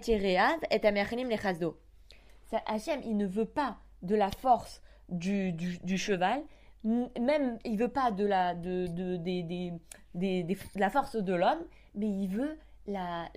Hachem, 2.67 3.01
il 3.05 3.17
ne 3.17 3.27
veut 3.27 3.47
pas 3.47 3.79
de 4.03 4.15
la 4.15 4.31
force 4.31 4.83
du, 5.09 5.55
cheval, 5.97 6.43
même 6.85 7.59
il 7.65 7.79
veut 7.79 7.89
pas 7.89 8.11
de 8.11 8.27
la, 8.27 8.55
force 10.91 11.17
de 11.17 11.35
l'homme, 11.35 11.65
mais 11.95 12.09
il 12.09 12.29
veut 12.29 12.59
la, 12.87 13.29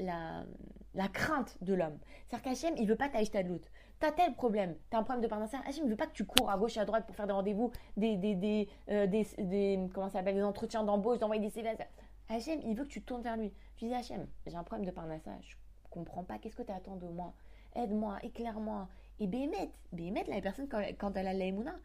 crainte 1.13 1.57
de 1.61 1.73
l'homme. 1.73 1.97
C'est-à-dire 2.27 2.51
qu'Hachem, 2.51 2.75
il 2.77 2.87
veut 2.87 2.95
pas 2.95 3.09
de 3.09 3.47
l'autre. 3.47 3.69
T'as 3.99 4.11
tel 4.11 4.33
problème, 4.33 4.75
t'as 4.89 4.99
un 4.99 5.03
problème 5.03 5.21
de 5.23 5.27
parnasser. 5.27 5.57
Hachem, 5.65 5.83
il 5.85 5.89
veut 5.89 5.97
pas 5.97 6.07
que 6.07 6.13
tu 6.13 6.25
cours 6.25 6.49
à 6.49 6.57
gauche 6.57 6.77
et 6.77 6.79
à 6.79 6.85
droite 6.85 7.05
pour 7.05 7.15
faire 7.15 7.27
des 7.27 7.33
rendez-vous, 7.33 7.71
des, 7.97 8.15
des, 8.15 8.35
des, 8.35 8.69
euh, 8.89 10.43
entretiens 10.43 10.83
d'embauche, 10.83 11.19
d'envoyer 11.19 11.41
des 11.41 11.49
CV. 11.49 11.75
Hachem, 12.29 12.61
il 12.63 12.75
veut 12.75 12.83
que 12.83 12.89
tu 12.89 13.01
tournes 13.01 13.23
vers 13.23 13.35
lui. 13.35 13.51
Tu 13.75 13.85
dis 13.85 13.93
Hachem, 13.93 14.27
j'ai 14.45 14.55
un 14.55 14.63
problème 14.63 14.85
de 14.85 14.91
parnassa, 14.91 15.31
je 15.41 15.55
comprends 15.89 16.23
pas, 16.23 16.37
qu'est-ce 16.37 16.55
que 16.55 16.61
tu 16.61 16.71
attends 16.71 16.95
de 16.95 17.07
moi? 17.07 17.33
Aide-moi, 17.75 18.19
éclaire-moi. 18.21 18.87
Et 19.19 19.25
Béhémet, 19.25 19.71
Béhémet, 19.91 20.25
la 20.27 20.39
personne, 20.39 20.67
quand, 20.69 21.15
elle 21.15 21.27
a 21.27 21.33
l'aïmouna, 21.33 21.75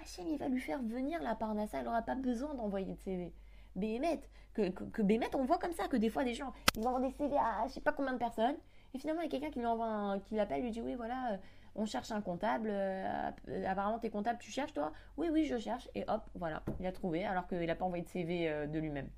Hachem, 0.00 0.26
il 0.26 0.38
va 0.38 0.48
lui 0.48 0.60
faire 0.60 0.82
venir 0.82 1.22
la 1.22 1.36
parnassa, 1.36 1.78
elle 1.78 1.84
n'aura 1.84 2.02
pas 2.02 2.16
besoin 2.16 2.52
d'envoyer 2.54 2.94
de 2.94 2.98
CV. 2.98 3.32
Béhémet, 3.76 4.20
que, 4.54 4.70
que, 4.70 5.02
Béhémet, 5.02 5.34
on 5.36 5.44
voit 5.44 5.58
comme 5.58 5.72
ça, 5.72 5.86
que 5.86 5.96
des 5.96 6.10
fois, 6.10 6.24
des 6.24 6.34
gens, 6.34 6.52
ils 6.76 6.86
envoient 6.86 7.00
des 7.00 7.12
CV 7.12 7.36
à 7.36 7.64
je 7.68 7.74
sais 7.74 7.80
pas 7.80 7.92
combien 7.92 8.12
de 8.12 8.18
personnes, 8.18 8.56
et 8.94 8.98
finalement, 8.98 9.22
il 9.22 9.26
y 9.26 9.28
a 9.28 9.30
quelqu'un 9.30 9.50
qui 9.50 9.60
lui 9.60 9.66
envoie 9.66 10.18
qui 10.26 10.34
l'appelle, 10.34 10.62
lui 10.62 10.72
dit 10.72 10.80
oui, 10.80 10.96
voilà, 10.96 11.34
euh, 11.34 11.36
on 11.76 11.86
cherche 11.86 12.10
un 12.10 12.20
comptable, 12.20 12.68
euh, 12.70 13.30
apparemment 13.66 14.00
t'es 14.00 14.10
comptable, 14.10 14.40
tu 14.40 14.50
cherches 14.50 14.72
toi? 14.72 14.92
Oui, 15.16 15.28
oui, 15.30 15.44
je 15.44 15.58
cherche, 15.58 15.88
et 15.94 16.04
hop, 16.08 16.22
voilà, 16.34 16.64
il 16.80 16.86
a 16.86 16.92
trouvé, 16.92 17.24
alors 17.24 17.46
qu'il 17.46 17.64
n'a 17.64 17.76
pas 17.76 17.84
envoyé 17.84 18.02
de 18.02 18.08
CV 18.08 18.48
euh, 18.48 18.66
de 18.66 18.80
lui-même. 18.80 19.08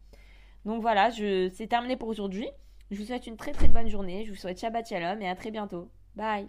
Donc 0.65 0.81
voilà, 0.81 1.11
je... 1.11 1.51
c'est 1.55 1.67
terminé 1.67 1.97
pour 1.97 2.09
aujourd'hui. 2.09 2.49
Je 2.91 2.99
vous 2.99 3.07
souhaite 3.07 3.27
une 3.27 3.37
très 3.37 3.53
très 3.53 3.69
bonne 3.69 3.89
journée. 3.89 4.25
Je 4.25 4.31
vous 4.31 4.37
souhaite 4.37 4.61
Shabbat 4.61 4.89
Shalom 4.89 5.21
et 5.23 5.29
à 5.29 5.35
très 5.35 5.51
bientôt. 5.51 5.89
Bye. 6.17 6.49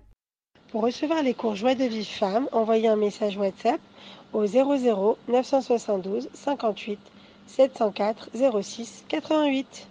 Pour 0.69 0.83
recevoir 0.83 1.23
les 1.23 1.33
cours 1.33 1.55
Joie 1.55 1.75
de 1.75 1.85
vie 1.85 2.05
femme, 2.05 2.49
envoyez 2.51 2.87
un 2.87 2.95
message 2.95 3.37
WhatsApp 3.37 3.79
au 4.33 4.45
00 4.45 5.17
972 5.27 6.29
58 6.33 6.99
704 7.47 8.29
06 8.61 9.05
88. 9.07 9.87